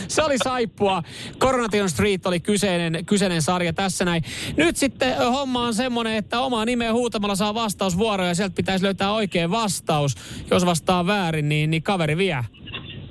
se 0.08 0.22
oli 0.22 0.38
saippua. 0.38 1.02
Coronation 1.38 1.90
Street 1.90 2.26
oli 2.26 2.40
kyseinen, 2.40 3.06
kyseinen 3.06 3.42
sarja 3.42 3.72
tässä 3.72 4.04
näin. 4.04 4.22
Nyt 4.56 4.76
sitten 4.76 5.16
homma 5.18 5.62
on 5.62 5.74
semmoinen, 5.74 6.14
että 6.14 6.40
omaa 6.40 6.64
nimeä 6.64 6.92
huutamalla 6.92 7.34
saa 7.34 7.54
vastausvuoroja 7.54 8.28
ja 8.28 8.34
sieltä 8.34 8.54
pitäisi 8.54 8.84
löytää 8.84 9.12
oikea 9.12 9.50
vastaus. 9.50 10.14
Jos 10.50 10.66
vastaa 10.66 11.06
väärin, 11.06 11.48
niin, 11.48 11.70
niin 11.70 11.82
kaveri 11.82 12.16
vie. 12.16 12.44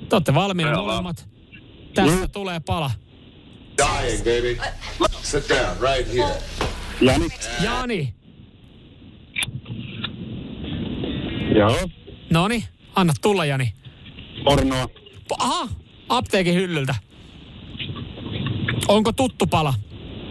Te 0.08 0.16
olette 0.16 0.34
valmiina 0.34 0.76
molemmat. 0.76 1.28
Tästä 1.94 2.28
tulee 2.28 2.60
pala. 2.60 2.90
Dying, 3.78 4.18
baby. 4.18 4.58
Sit 5.22 5.48
down 5.48 5.76
right 5.80 6.14
here. 6.14 6.34
Jani. 7.00 7.28
Jani, 7.62 8.14
Joo. 11.56 11.88
noni, 12.30 12.64
anna 12.96 13.12
tulla 13.22 13.44
Jani. 13.44 13.72
Pornoa. 14.44 14.88
Aha, 15.38 15.68
apteekin 16.08 16.54
hyllyltä. 16.54 16.94
Onko 18.88 19.12
tuttu 19.12 19.46
pala? 19.46 19.74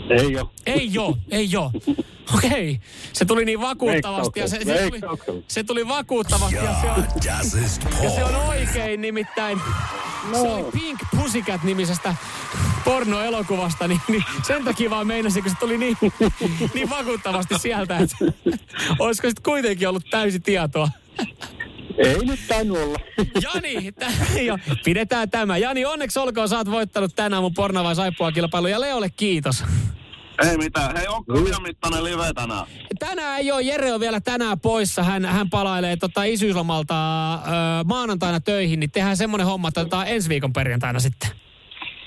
Ei 0.10 0.38
oo. 0.38 0.52
Ei 0.66 0.94
joo, 0.94 1.18
ei 1.32 1.52
joo. 1.52 1.72
Okei, 2.36 2.80
se 3.14 3.26
tuli 3.26 3.46
niin 3.46 3.62
vakuuttavasti 3.62 4.40
ja 4.40 4.48
se, 4.48 4.60
se, 4.66 4.90
tuli, 4.90 5.02
se 5.48 5.64
tuli 5.64 5.88
vakuuttavasti 5.88 6.56
ja 6.56 6.76
se 6.82 6.92
on, 6.92 7.06
ja 8.04 8.10
se 8.10 8.24
on 8.24 8.36
oikein 8.36 9.02
nimittäin. 9.02 9.62
Se 10.32 10.38
oli 10.40 10.72
Pink 10.72 11.00
Pussycat-nimisestä 11.16 12.16
pornoelokuvasta, 12.86 13.88
niin, 13.88 14.02
niin 14.08 14.24
sen 14.48 14.64
takia 14.64 14.90
vaan 14.90 15.08
meinasin, 15.08 15.44
kun 15.44 15.52
se 15.52 15.58
tuli 15.60 15.78
niin, 15.78 15.98
niin 16.74 16.90
vakuuttavasti 16.90 17.60
sieltä, 17.60 17.98
että 17.98 18.16
olisiko 19.00 19.28
sitten 19.28 19.44
kuitenkin 19.44 19.90
ollut 19.90 20.10
täysi 20.10 20.40
tietoa. 20.40 20.90
Ei 21.98 22.26
nyt 22.26 22.40
tainnut 22.48 22.78
olla. 22.78 23.00
Jani, 23.42 23.92
tä- 23.92 24.06
jo, 24.48 24.58
pidetään 24.86 25.30
tämä. 25.30 25.58
Jani, 25.58 25.86
onneksi 25.86 26.20
olkoon, 26.20 26.50
sä 26.50 26.58
oot 26.58 26.72
voittanut 26.72 27.16
tänään 27.16 27.44
mun 27.44 27.54
porno 27.54 27.84
vai 27.84 27.96
saippua 27.96 28.32
kilpailu 28.32 28.68
ja 28.68 28.82
Leolle 28.82 29.10
kiitos. 29.10 29.64
Ei 30.50 30.58
mitään. 30.58 30.96
Hei, 30.98 31.08
onko 31.08 31.34
liian 31.34 31.62
mittainen 31.62 32.04
live 32.04 32.34
tänään? 32.36 32.66
Tänään 33.00 33.40
ei 33.40 33.52
ole, 33.52 33.62
Jere 33.62 33.94
on 33.94 34.00
vielä 34.00 34.22
tänään 34.22 34.60
poissa. 34.60 35.04
Hän, 35.04 35.26
hän 35.26 35.50
palailee 35.50 35.96
tota 35.98 36.24
isyyslomalta 36.24 37.34
ö, 37.34 37.38
maanantaina 37.86 38.40
töihin, 38.40 38.80
niin 38.80 38.92
tehdään 38.92 39.18
semmoinen 39.18 39.48
homma, 39.48 39.68
että 39.68 39.82
otetaan 39.82 40.08
ensi 40.08 40.30
viikon 40.30 40.54
perjantaina 40.54 41.00
sitten. 41.00 41.30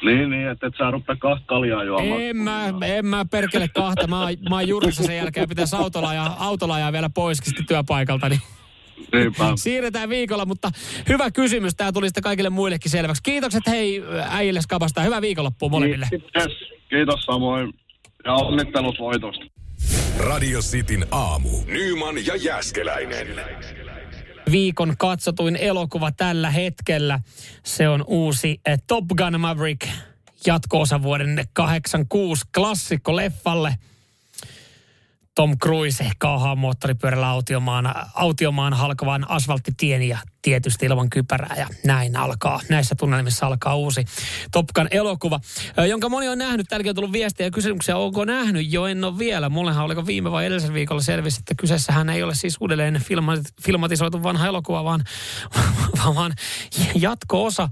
Niin, 0.04 0.30
niin, 0.30 0.48
että 0.48 0.66
et 0.66 0.74
sä 0.78 0.90
rupea 0.90 1.16
kahta 1.16 1.44
kaljaa 1.46 1.84
juomaan. 1.84 2.20
En 2.22 2.36
mä, 2.36 2.66
en 2.86 3.06
mä 3.06 3.24
perkele 3.24 3.68
kahta. 3.68 4.06
Mä, 4.06 4.20
oon- 4.20 4.36
mä 4.48 4.54
oon 4.54 4.68
jurissa 4.68 5.02
sen 5.02 5.16
jälkeen, 5.16 5.48
pitäisi 5.48 5.76
autolla 5.76 6.14
ja, 6.14 6.26
autolla 6.38 6.74
ajaa 6.74 6.92
vielä 6.92 7.10
pois 7.10 7.38
sitten 7.38 7.66
työpaikalta. 7.66 8.28
Niin 8.28 8.40
Niinpä. 9.12 9.52
siirretään 9.56 10.08
viikolla, 10.08 10.46
mutta 10.46 10.70
hyvä 11.08 11.30
kysymys. 11.30 11.74
Tämä 11.74 11.92
tuli 11.92 12.06
sitten 12.08 12.22
kaikille 12.22 12.50
muillekin 12.50 12.90
selväksi. 12.90 13.22
Kiitokset 13.22 13.62
hei 13.66 14.02
äijille 14.28 14.60
skabasta. 14.60 15.02
Hyvää 15.02 15.20
viikonloppua 15.20 15.68
molemmille. 15.68 16.06
Yes. 16.12 16.52
Kiitos 16.90 17.20
samoin. 17.20 17.74
Ja 18.24 18.32
onnittelut 18.34 18.98
voitosta. 18.98 19.44
Radio 20.18 20.60
Cityn 20.60 21.06
aamu. 21.10 21.48
Nyman 21.66 22.26
ja 22.26 22.36
Jäskeläinen. 22.36 23.26
viikon 24.50 24.94
katsotuin 24.98 25.56
elokuva 25.56 26.12
tällä 26.12 26.50
hetkellä. 26.50 27.20
Se 27.64 27.88
on 27.88 28.04
uusi 28.06 28.60
eh, 28.66 28.78
Top 28.86 29.04
Gun 29.16 29.40
Maverick 29.40 29.88
jatko-osa 30.46 31.02
vuoden 31.02 31.44
86 31.52 32.44
klassikko 32.54 33.16
leffalle. 33.16 33.74
Tom 35.38 35.58
Cruise 35.58 36.10
kaahaa 36.18 36.56
moottoripyörällä 36.56 37.28
autiomaan, 37.28 37.94
autiomaan 38.14 38.72
halkovan 38.72 39.30
asfalttitien 39.30 40.02
ja 40.02 40.18
tietysti 40.42 40.86
ilman 40.86 41.10
kypärää 41.10 41.56
ja 41.58 41.66
näin 41.84 42.16
alkaa. 42.16 42.60
Näissä 42.68 42.94
tunnelmissa 42.94 43.46
alkaa 43.46 43.76
uusi 43.76 44.04
Top 44.52 44.66
Gun 44.74 44.88
elokuva, 44.90 45.40
jonka 45.88 46.08
moni 46.08 46.28
on 46.28 46.38
nähnyt. 46.38 46.66
Täälläkin 46.68 46.90
on 46.90 46.94
tullut 46.94 47.12
viestejä 47.12 47.46
ja 47.46 47.50
kysymyksiä, 47.50 47.96
onko 47.96 48.24
nähnyt 48.24 48.72
jo, 48.72 48.86
en 48.86 49.04
ole 49.04 49.18
vielä. 49.18 49.48
Mullehan 49.48 49.84
oliko 49.84 50.06
viime 50.06 50.30
vai 50.30 50.46
edellisellä 50.46 50.74
viikolla 50.74 51.02
selvisi, 51.02 51.38
että 51.40 51.54
kyseessähän 51.54 52.10
ei 52.10 52.22
ole 52.22 52.34
siis 52.34 52.56
uudelleen 52.60 52.94
filma- 52.94 53.52
filmatisoitu 53.62 54.22
vanha 54.22 54.46
elokuva, 54.46 54.84
vaan, 54.88 55.04
vaan, 56.14 56.34
jatko-osa. 56.94 57.68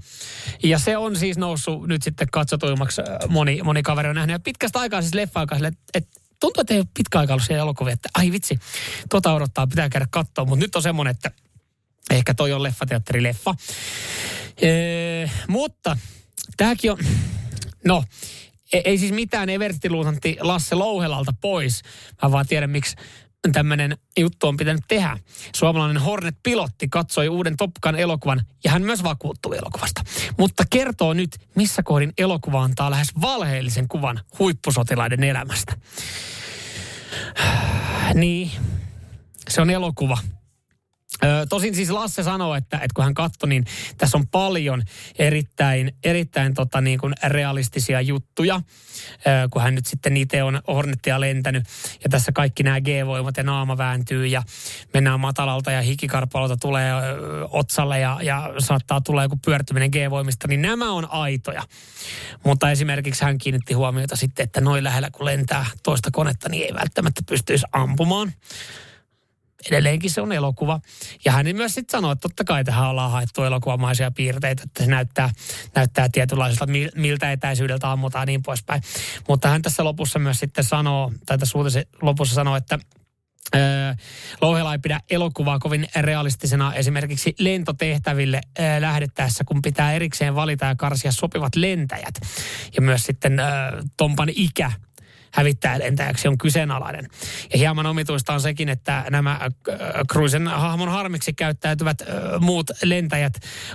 Ja 0.63 0.79
se 0.79 0.97
on 0.97 1.15
siis 1.15 1.37
noussut 1.37 1.87
nyt 1.87 2.03
sitten 2.03 2.27
katsotuimmaksi. 2.31 3.01
Moni, 3.29 3.61
moni 3.63 3.83
kaveri 3.83 4.09
on 4.09 4.15
nähnyt. 4.15 4.33
Ja 4.33 4.39
pitkästä 4.39 4.79
aikaa 4.79 5.01
siis 5.01 5.09
sille, 5.09 5.27
että 5.93 6.26
tuntuu, 6.39 6.61
että 6.61 6.73
ei 6.73 6.79
ole 6.79 6.87
pitkä 6.93 7.19
aika 7.19 7.33
ollut 7.33 7.45
siellä 7.45 7.61
elokuvia, 7.61 7.93
että 7.93 8.09
ai 8.13 8.31
vitsi, 8.31 8.59
tota 9.09 9.33
odottaa, 9.33 9.67
pitää 9.67 9.89
käydä 9.89 10.07
katsoa. 10.09 10.45
Mutta 10.45 10.65
nyt 10.65 10.75
on 10.75 10.81
semmoinen, 10.81 11.11
että 11.11 11.31
ehkä 12.11 12.33
toi 12.33 12.53
on 12.53 12.63
leffateatterileffa. 12.63 13.55
Ee, 14.61 15.31
mutta 15.47 15.97
tämäkin 16.57 16.91
on, 16.91 16.97
no, 17.85 18.03
ei, 18.73 18.81
ei 18.85 18.97
siis 18.97 19.11
mitään 19.11 19.49
everstiluutantti 19.49 20.37
Lasse 20.39 20.75
Louhelalta 20.75 21.33
pois. 21.41 21.81
Mä 22.23 22.31
vaan 22.31 22.47
tiedän, 22.47 22.69
miksi 22.69 22.95
tämmöinen 23.51 23.97
juttu 24.19 24.47
on 24.47 24.57
pitänyt 24.57 24.83
tehdä. 24.87 25.17
Suomalainen 25.55 26.01
Hornet-pilotti 26.01 26.87
katsoi 26.87 27.29
uuden 27.29 27.57
Top 27.57 27.71
Gun 27.83 27.95
elokuvan 27.95 28.41
ja 28.63 28.71
hän 28.71 28.81
myös 28.81 29.03
vakuuttui 29.03 29.57
elokuvasta. 29.57 30.01
Mutta 30.37 30.63
kertoo 30.69 31.13
nyt, 31.13 31.37
missä 31.55 31.83
kohdin 31.83 32.13
elokuva 32.17 32.63
antaa 32.63 32.91
lähes 32.91 33.07
valheellisen 33.21 33.87
kuvan 33.87 34.19
huippusotilaiden 34.39 35.23
elämästä. 35.23 35.77
Niin, 38.13 38.51
se 39.49 39.61
on 39.61 39.69
elokuva. 39.69 40.17
Ö, 41.23 41.45
tosin 41.49 41.75
siis 41.75 41.89
Lasse 41.89 42.23
sanoo, 42.23 42.55
että, 42.55 42.77
että 42.77 42.93
kun 42.95 43.03
hän 43.03 43.13
katsoi, 43.13 43.49
niin 43.49 43.65
tässä 43.97 44.17
on 44.17 44.27
paljon 44.27 44.83
erittäin, 45.19 45.91
erittäin 46.03 46.53
tota 46.53 46.81
niin 46.81 46.99
kuin 46.99 47.13
realistisia 47.23 48.01
juttuja, 48.01 48.55
ö, 48.55 49.29
kun 49.51 49.61
hän 49.61 49.75
nyt 49.75 49.85
sitten 49.85 50.17
itse 50.17 50.43
on 50.43 50.61
Hornettia 50.67 51.19
lentänyt. 51.19 51.63
Ja 52.03 52.09
tässä 52.09 52.31
kaikki 52.31 52.63
nämä 52.63 52.81
G-voimat 52.81 53.37
ja 53.37 53.43
naama 53.43 53.77
vääntyy 53.77 54.27
ja 54.27 54.43
mennään 54.93 55.19
matalalta 55.19 55.71
ja 55.71 55.81
hikikarpalolta 55.81 56.57
tulee 56.57 56.91
ö, 56.91 56.97
otsalle 57.51 57.99
ja, 57.99 58.19
ja 58.21 58.53
saattaa 58.59 59.01
tulla 59.01 59.23
joku 59.23 59.39
pyörtyminen 59.45 59.89
G-voimista, 59.89 60.47
niin 60.47 60.61
nämä 60.61 60.91
on 60.91 61.11
aitoja. 61.11 61.63
Mutta 62.43 62.71
esimerkiksi 62.71 63.25
hän 63.25 63.37
kiinnitti 63.37 63.73
huomiota 63.73 64.15
sitten, 64.15 64.43
että 64.43 64.61
noin 64.61 64.83
lähellä 64.83 65.09
kun 65.11 65.25
lentää 65.25 65.65
toista 65.83 66.09
konetta, 66.11 66.49
niin 66.49 66.65
ei 66.65 66.73
välttämättä 66.73 67.21
pystyisi 67.27 67.65
ampumaan 67.71 68.33
edelleenkin 69.69 70.11
se 70.11 70.21
on 70.21 70.31
elokuva. 70.31 70.79
Ja 71.25 71.31
hän 71.31 71.45
myös 71.53 71.73
sitten 71.73 71.91
sanoi, 71.91 72.11
että 72.11 72.21
totta 72.21 72.43
kai 72.43 72.63
tähän 72.63 72.89
ollaan 72.89 73.11
haettu 73.11 73.43
elokuvamaisia 73.43 74.11
piirteitä, 74.11 74.63
että 74.63 74.83
se 74.83 74.89
näyttää, 74.89 75.29
näyttää 75.75 76.09
tietynlaiselta, 76.11 76.65
mil- 76.65 76.91
miltä 76.95 77.31
etäisyydeltä 77.31 77.91
ammutaan 77.91 78.21
ja 78.21 78.25
niin 78.25 78.43
poispäin. 78.43 78.81
Mutta 79.27 79.49
hän 79.49 79.61
tässä 79.61 79.83
lopussa 79.83 80.19
myös 80.19 80.39
sitten 80.39 80.63
sanoo, 80.63 81.11
tai 81.25 81.37
tässä 81.37 81.57
lopussa 82.01 82.35
sanoo, 82.35 82.55
että 82.55 82.79
Öö, 83.55 83.93
Louhela 84.41 84.71
ei 84.73 84.79
pidä 84.79 84.99
elokuvaa 85.09 85.59
kovin 85.59 85.87
realistisena 85.95 86.73
esimerkiksi 86.73 87.35
lentotehtäville 87.39 88.41
öö, 88.59 88.81
lähdettäessä, 88.81 89.43
kun 89.43 89.61
pitää 89.61 89.93
erikseen 89.93 90.35
valita 90.35 90.65
ja 90.65 90.75
karsia 90.75 91.11
sopivat 91.11 91.55
lentäjät. 91.55 92.15
Ja 92.75 92.81
myös 92.81 93.03
sitten 93.03 93.39
öö, 93.39 93.47
Tompan 93.97 94.29
ikä 94.35 94.71
hävittäjälentäjäksi 95.33 96.27
on 96.27 96.37
kyseenalainen. 96.37 97.09
Ja 97.53 97.57
hieman 97.57 97.85
omituista 97.85 98.33
on 98.33 98.41
sekin, 98.41 98.69
että 98.69 99.05
nämä 99.09 99.31
äh, 99.31 99.49
Cruisen 100.11 100.47
hahmon 100.47 100.89
harmiksi 100.89 101.33
käyttäytyvät 101.33 102.01
äh, 102.01 102.07
muut 102.39 102.71
lentäjät 102.83 103.33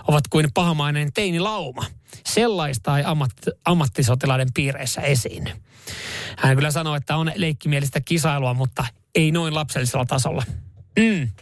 ovat 0.08 0.28
kuin 0.30 0.48
pahamainen 0.54 1.12
teinilauma. 1.12 1.84
Sellaista 2.26 2.98
ei 2.98 3.04
ammat, 3.04 3.30
ammattisotilaiden 3.64 4.48
piireissä 4.54 5.00
esiinny. 5.00 5.50
Hän 6.38 6.56
kyllä 6.56 6.70
sanoi, 6.70 6.96
että 6.96 7.16
on 7.16 7.32
leikkimielistä 7.34 8.00
kisailua, 8.00 8.54
mutta 8.54 8.84
ei 9.14 9.30
noin 9.30 9.54
lapsellisella 9.54 10.04
tasolla. 10.04 10.42
Mm. 10.98 11.28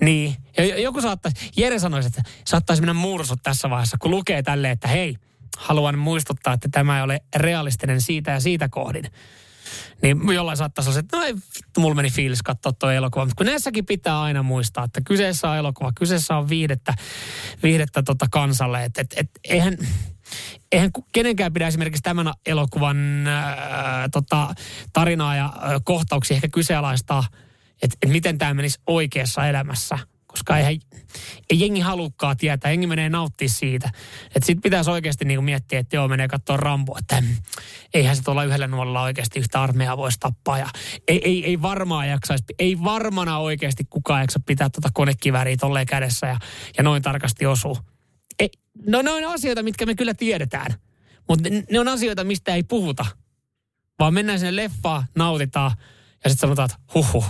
Niin. 0.00 0.36
Ja 0.56 0.80
joku 0.80 1.00
saattaisi, 1.00 1.50
Jere 1.56 1.78
sanoisi, 1.78 2.06
että 2.06 2.22
saattaisi 2.46 2.82
mennä 2.82 2.94
mursut 2.94 3.38
tässä 3.42 3.70
vaiheessa, 3.70 3.96
kun 4.00 4.10
lukee 4.10 4.42
tälle, 4.42 4.70
että 4.70 4.88
hei, 4.88 5.16
haluan 5.58 5.98
muistuttaa, 5.98 6.52
että 6.52 6.68
tämä 6.72 6.96
ei 6.96 7.02
ole 7.02 7.20
realistinen 7.36 8.00
siitä 8.00 8.30
ja 8.30 8.40
siitä 8.40 8.68
kohdin. 8.68 9.04
Niin 10.02 10.32
jollain 10.34 10.56
saattaisi 10.56 10.90
olla 10.90 11.00
että 11.00 11.16
no 11.16 11.22
ei 11.22 11.34
vittu, 11.34 11.80
mulla 11.80 11.94
meni 11.94 12.10
fiilis 12.10 12.42
katsoa 12.42 12.72
tuo 12.72 12.90
elokuva. 12.90 13.24
Mutta 13.24 13.36
kun 13.36 13.46
näissäkin 13.46 13.86
pitää 13.86 14.22
aina 14.22 14.42
muistaa, 14.42 14.84
että 14.84 15.00
kyseessä 15.04 15.50
on 15.50 15.56
elokuva, 15.56 15.92
kyseessä 15.92 16.36
on 16.36 16.48
viihdettä, 16.48 16.94
viihdettä 17.62 18.02
tota 18.02 18.26
kansalle. 18.30 18.84
Että 18.84 19.00
et, 19.00 19.14
et, 19.16 19.30
eihän, 19.44 19.76
eihän 20.72 20.90
kenenkään 21.12 21.52
pidä 21.52 21.66
esimerkiksi 21.66 22.02
tämän 22.02 22.32
elokuvan 22.46 23.26
ää, 23.26 24.08
tota, 24.08 24.54
tarinaa 24.92 25.36
ja 25.36 25.44
ää, 25.44 25.80
kohtauksia 25.84 26.34
ehkä 26.34 26.48
kyseenalaistaa, 26.48 27.24
että 27.82 27.96
et 28.02 28.10
miten 28.10 28.38
tämä 28.38 28.54
menisi 28.54 28.78
oikeassa 28.86 29.48
elämässä. 29.48 29.98
Koska 30.34 30.58
eihän, 30.58 30.76
ei 31.50 31.60
jengi 31.60 31.80
halukkaa 31.80 32.34
tietää, 32.34 32.70
jengi 32.70 32.86
menee 32.86 33.08
nauttia 33.08 33.48
siitä. 33.48 33.90
Että 34.26 34.46
sit 34.46 34.58
pitäisi 34.62 34.90
oikeasti 34.90 35.24
niinku 35.24 35.42
miettiä, 35.42 35.78
että 35.78 35.96
joo, 35.96 36.08
menee 36.08 36.28
katsoa 36.28 36.56
Ramboa, 36.56 36.98
että 36.98 37.22
eihän 37.94 38.16
se 38.16 38.22
tuolla 38.22 38.44
yhdellä 38.44 38.66
nuolella 38.66 39.02
oikeasti 39.02 39.38
yhtä 39.38 39.62
armeijaa 39.62 39.96
voisi 39.96 40.20
tappaa. 40.20 40.58
Ja 40.58 40.68
ei, 41.08 41.20
ei, 41.24 41.46
ei 41.46 41.62
varmaan 41.62 42.08
jaksaisi, 42.08 42.44
ei 42.58 42.84
varmana 42.84 43.38
oikeasti 43.38 43.84
kukaan 43.90 44.20
jaksa 44.20 44.40
pitää 44.46 44.70
tuota 44.70 44.88
konekivääriä 44.94 45.56
tolleen 45.56 45.86
kädessä 45.86 46.26
ja, 46.26 46.38
ja 46.76 46.82
noin 46.82 47.02
tarkasti 47.02 47.46
osuu. 47.46 47.78
Ei, 48.38 48.50
no 48.86 49.02
ne 49.02 49.10
on 49.10 49.24
asioita, 49.24 49.62
mitkä 49.62 49.86
me 49.86 49.94
kyllä 49.94 50.14
tiedetään. 50.14 50.74
Mutta 51.28 51.50
ne, 51.50 51.64
ne 51.70 51.80
on 51.80 51.88
asioita, 51.88 52.24
mistä 52.24 52.54
ei 52.54 52.62
puhuta. 52.62 53.06
Vaan 53.98 54.14
mennään 54.14 54.38
sinne 54.38 54.56
leffaan, 54.56 55.04
nautitaan 55.16 55.72
ja 56.24 56.30
sitten 56.30 56.40
sanotaan, 56.40 56.70
että 56.70 56.92
huhu, 56.94 57.24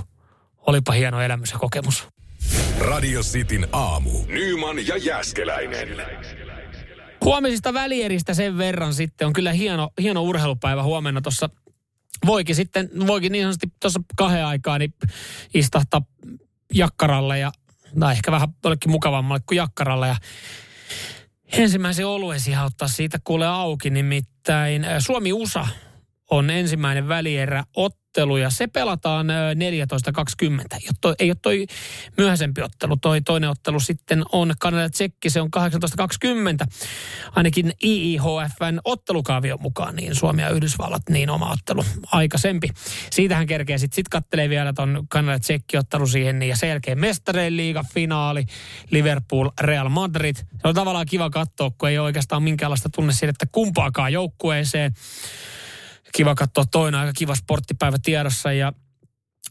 olipa 0.66 0.92
hieno 0.92 1.20
elämys 1.20 1.52
ja 1.52 1.58
kokemus. 1.58 2.13
Radio 2.80 3.20
Cityn 3.22 3.66
aamu. 3.72 4.10
Nyman 4.26 4.86
ja 4.86 4.96
Jäskeläinen. 4.96 5.88
Huomisista 7.24 7.74
välieristä 7.74 8.34
sen 8.34 8.58
verran 8.58 8.94
sitten 8.94 9.26
on 9.26 9.32
kyllä 9.32 9.52
hieno, 9.52 9.90
hieno 10.00 10.22
urheilupäivä 10.22 10.82
huomenna 10.82 11.20
tuossa. 11.20 11.50
Voikin 12.26 12.54
sitten, 12.54 12.90
voikin 13.06 13.32
niin 13.32 13.42
sanotusti 13.42 13.66
tuossa 13.80 14.00
kahden 14.16 14.46
aikaa 14.46 14.78
niin 14.78 14.94
istahtaa 15.54 16.02
jakkaralle 16.74 17.38
ja, 17.38 17.52
tai 18.00 18.12
ehkä 18.12 18.32
vähän 18.32 18.48
jollekin 18.64 18.90
mukavammalle 18.90 19.42
kuin 19.46 19.56
jakkaralle 19.56 20.08
ja 20.08 20.16
ensimmäisen 21.52 22.06
oluen 22.06 22.40
siihen 22.40 22.64
ottaa 22.64 22.88
siitä 22.88 23.18
kuule 23.24 23.46
auki, 23.46 23.90
nimittäin 23.90 24.86
Suomi-USA 24.98 25.68
on 26.30 26.50
ensimmäinen 26.50 27.08
välierä 27.08 27.64
ottelu 27.76 28.03
ja 28.40 28.50
se 28.50 28.66
pelataan 28.66 29.30
ö, 29.30 29.54
14.20. 29.54 29.58
Ei 29.60 30.88
ole 30.88 30.96
toi, 31.00 31.14
ei 31.18 31.30
ole 31.30 31.36
toi 31.42 31.66
myöhäisempi 32.16 32.62
ottelu. 32.62 32.96
Toi 32.96 33.20
toinen 33.20 33.50
ottelu 33.50 33.80
sitten 33.80 34.22
on 34.32 34.54
Kanada 34.60 34.90
Tsekki, 34.90 35.30
se 35.30 35.40
on 35.40 35.48
18.20. 35.56 36.66
Ainakin 37.32 37.72
IIHFn 37.84 38.78
ottelukaavion 38.84 39.62
mukaan, 39.62 39.96
niin 39.96 40.14
Suomi 40.14 40.42
ja 40.42 40.48
Yhdysvallat, 40.48 41.02
niin 41.10 41.30
oma 41.30 41.50
ottelu 41.50 41.84
aikaisempi. 42.12 42.68
Siitähän 43.10 43.46
kerkee 43.46 43.78
sitten 43.78 43.96
sit 43.96 44.08
kattelee 44.08 44.48
vielä 44.48 44.72
ton 44.72 45.06
Kanada 45.08 45.38
Tsekki 45.38 45.76
ottelu 45.76 46.06
siihen, 46.06 46.38
niin 46.38 46.48
ja 46.48 46.56
sen 46.56 46.68
jälkeen 46.68 47.00
mestareen 47.00 47.56
liiga 47.56 47.84
finaali, 47.94 48.44
Liverpool, 48.90 49.50
Real 49.60 49.88
Madrid. 49.88 50.36
Se 50.36 50.68
on 50.68 50.74
tavallaan 50.74 51.06
kiva 51.06 51.30
katsoa, 51.30 51.70
kun 51.78 51.88
ei 51.88 51.98
ole 51.98 52.04
oikeastaan 52.04 52.42
minkäänlaista 52.42 52.88
tunne 52.94 53.12
siitä, 53.12 53.30
että 53.30 53.46
kumpaakaan 53.52 54.12
joukkueeseen 54.12 54.92
kiva 56.16 56.34
katsoa 56.34 56.64
toinen 56.70 57.00
aika 57.00 57.12
kiva 57.16 57.34
sporttipäivä 57.34 57.96
tiedossa 58.02 58.52
ja 58.52 58.72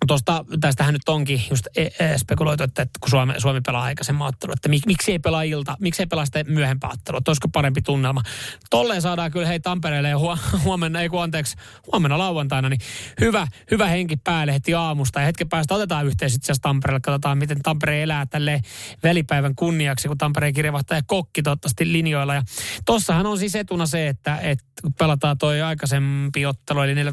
Tuosta, 0.08 0.46
tästähän 0.62 0.94
nyt 0.94 1.10
onkin 1.10 1.44
just 1.50 1.68
e- 1.76 1.82
e- 2.00 2.18
spekuloitu, 2.18 2.64
että, 2.64 2.82
että 2.82 3.00
kun 3.00 3.10
Suomi, 3.10 3.34
Suomi 3.38 3.62
pelaa 3.62 3.84
aikaisemman 3.84 4.28
ottelun, 4.28 4.54
että 4.54 4.70
mik, 4.70 4.86
miksi 4.86 5.12
ei 5.12 5.20
pelaa 5.20 5.44
ilta, 5.44 5.78
miksi 5.80 6.02
ei 6.02 6.08
pelaa 6.08 6.26
sitä 6.26 6.44
myöhempää 6.44 6.90
ottelua, 6.94 7.18
että 7.18 7.32
olisiko 7.32 7.48
parempi 7.48 7.82
tunnelma. 7.82 8.22
Tolleen 8.70 9.02
saadaan 9.02 9.32
kyllä 9.32 9.48
hei 9.48 9.60
Tampereelle 9.60 10.10
ja 10.10 10.18
huomenna, 10.66 11.02
ei 11.02 11.10
kun 11.10 11.24
anteeksi, 11.24 11.56
huomenna 11.92 12.18
lauantaina, 12.18 12.70
niin 12.70 12.80
hyvä, 13.22 13.48
hyvä 13.72 13.88
henki 13.88 14.18
päälle 14.18 14.54
heti 14.54 14.74
aamusta 14.74 15.20
ja 15.20 15.26
hetken 15.26 15.50
päästä 15.50 15.76
otetaan 15.76 16.06
yhteys 16.06 16.36
itse 16.36 16.46
asiassa 16.46 16.62
Tampereelle, 16.62 17.00
katsotaan 17.00 17.38
miten 17.38 17.62
Tampere 17.62 18.04
elää 18.04 18.26
tälle 18.26 18.62
välipäivän 19.04 19.56
kunniaksi, 19.56 20.08
kun 20.08 20.18
Tampereen 20.18 20.54
kirjavahtaja 20.54 21.02
Kokki 21.08 21.42
toivottavasti 21.42 21.92
linjoilla. 21.92 22.36
Ja 22.36 22.42
tossahan 22.86 23.26
on 23.26 23.38
siis 23.38 23.56
etuna 23.56 23.86
se, 23.86 24.08
että, 24.08 24.38
että 24.38 24.66
pelataan 24.98 25.38
toi 25.38 25.62
aikaisempi 25.62 26.46
ottelu, 26.46 26.82
eli 26.82 26.94
14.20 26.94 27.04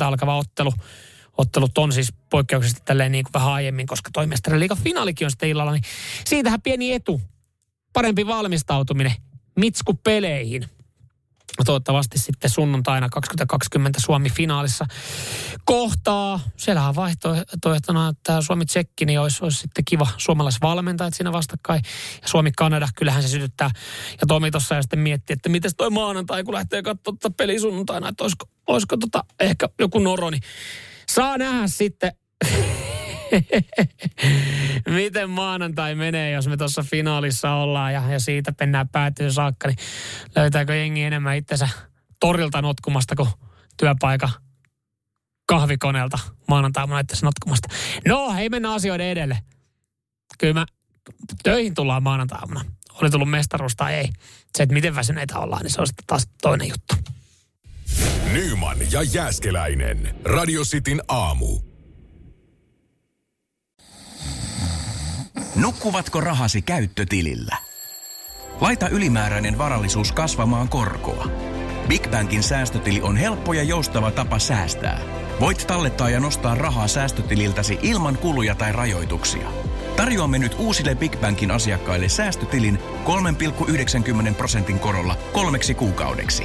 alkava 0.00 0.36
ottelu, 0.36 0.72
ottelut 1.38 1.78
on 1.78 1.92
siis 1.92 2.12
poikkeuksellisesti 2.30 2.84
tälleen 2.84 3.12
niin 3.12 3.24
kuin 3.24 3.32
vähän 3.32 3.52
aiemmin, 3.52 3.86
koska 3.86 4.10
toi 4.12 4.26
liiga 4.56 4.76
finaalikin 4.76 5.26
on 5.26 5.30
sitten 5.30 5.48
illalla, 5.48 5.72
niin 5.72 5.84
siitähän 6.24 6.62
pieni 6.62 6.92
etu. 6.92 7.20
Parempi 7.92 8.26
valmistautuminen 8.26 9.12
Mitsku-peleihin. 9.56 10.68
Toivottavasti 11.64 12.18
sitten 12.18 12.50
sunnuntaina 12.50 13.08
2020 13.08 14.00
Suomi-finaalissa 14.00 14.86
kohtaa. 15.64 16.40
Siellähän 16.56 16.88
on 16.88 16.96
vaihtoehtona, 16.96 18.08
että 18.08 18.40
Suomi-Tsekki, 18.40 19.04
niin 19.04 19.20
olisi, 19.20 19.44
olisi 19.44 19.58
sitten 19.58 19.84
kiva 19.84 20.06
suomalaisvalmentajat 20.16 21.14
siinä 21.14 21.32
vastakkain. 21.32 21.82
Ja 22.22 22.28
Suomi-Kanada, 22.28 22.88
kyllähän 22.96 23.22
se 23.22 23.28
sytyttää. 23.28 23.70
Ja 24.20 24.26
Tomi 24.28 24.50
tuossa 24.50 24.74
ja 24.74 24.82
sitten 24.82 24.98
mietti, 24.98 25.32
että 25.32 25.48
miten 25.48 25.70
toi 25.76 25.90
maanantai, 25.90 26.44
kun 26.44 26.54
lähtee 26.54 26.82
katsomaan 26.82 27.34
peli 27.36 27.60
sunnuntaina, 27.60 28.08
että 28.08 28.24
olisiko, 28.24 28.46
olisiko 28.66 28.96
tota, 28.96 29.24
ehkä 29.40 29.68
joku 29.78 29.98
noro, 29.98 30.30
niin 30.30 30.42
Saa 31.08 31.38
nähdä 31.38 31.66
sitten, 31.66 32.12
miten 34.96 35.30
maanantai 35.30 35.94
menee, 35.94 36.30
jos 36.30 36.48
me 36.48 36.56
tuossa 36.56 36.82
finaalissa 36.82 37.52
ollaan 37.52 37.92
ja, 37.92 38.02
ja 38.08 38.20
siitä 38.20 38.52
mennään 38.60 38.88
päätyy 38.88 39.32
saakka, 39.32 39.68
niin 39.68 39.78
löytääkö 40.36 40.74
jengi 40.74 41.02
enemmän 41.02 41.36
itsensä 41.36 41.68
torilta 42.20 42.62
notkumasta 42.62 43.16
kuin 43.16 43.28
työpaikka 43.76 44.30
kahvikoneelta 45.46 46.18
maanantaina 46.48 47.00
itsensä 47.00 47.26
notkumasta. 47.26 47.68
No, 48.08 48.34
ei 48.38 48.48
mennä 48.48 48.72
asioiden 48.72 49.06
edelle. 49.06 49.38
Kyllä 50.38 50.54
mä 50.54 50.66
töihin 51.42 51.74
tullaan 51.74 52.02
maanantaina. 52.02 52.64
Oli 52.92 53.10
tullut 53.10 53.30
mestaruus 53.30 53.76
tai 53.76 53.94
ei. 53.94 54.08
Se, 54.56 54.62
että 54.62 54.74
miten 54.74 54.94
väsyneitä 54.94 55.38
ollaan, 55.38 55.62
niin 55.62 55.72
se 55.72 55.80
on 55.80 55.86
sitten 55.86 56.06
taas 56.06 56.28
toinen 56.42 56.68
juttu. 56.68 56.94
Nyman 58.32 58.78
ja 58.90 59.02
Jääskeläinen. 59.02 60.14
Radio 60.24 60.62
Cityn 60.62 61.02
aamu. 61.08 61.58
Nukkuvatko 65.56 66.20
rahasi 66.20 66.62
käyttötilillä? 66.62 67.56
Laita 68.60 68.88
ylimääräinen 68.88 69.58
varallisuus 69.58 70.12
kasvamaan 70.12 70.68
korkoa. 70.68 71.26
Big 71.88 72.10
Bankin 72.10 72.42
säästötili 72.42 73.02
on 73.02 73.16
helppo 73.16 73.52
ja 73.52 73.62
joustava 73.62 74.10
tapa 74.10 74.38
säästää. 74.38 75.00
Voit 75.40 75.64
tallettaa 75.66 76.10
ja 76.10 76.20
nostaa 76.20 76.54
rahaa 76.54 76.88
säästötililtäsi 76.88 77.78
ilman 77.82 78.18
kuluja 78.18 78.54
tai 78.54 78.72
rajoituksia. 78.72 79.48
Tarjoamme 79.96 80.38
nyt 80.38 80.56
uusille 80.58 80.94
Big 80.94 81.20
Bankin 81.20 81.50
asiakkaille 81.50 82.08
säästötilin 82.08 82.78
3,90 84.28 84.34
prosentin 84.34 84.78
korolla 84.78 85.16
kolmeksi 85.32 85.74
kuukaudeksi. 85.74 86.44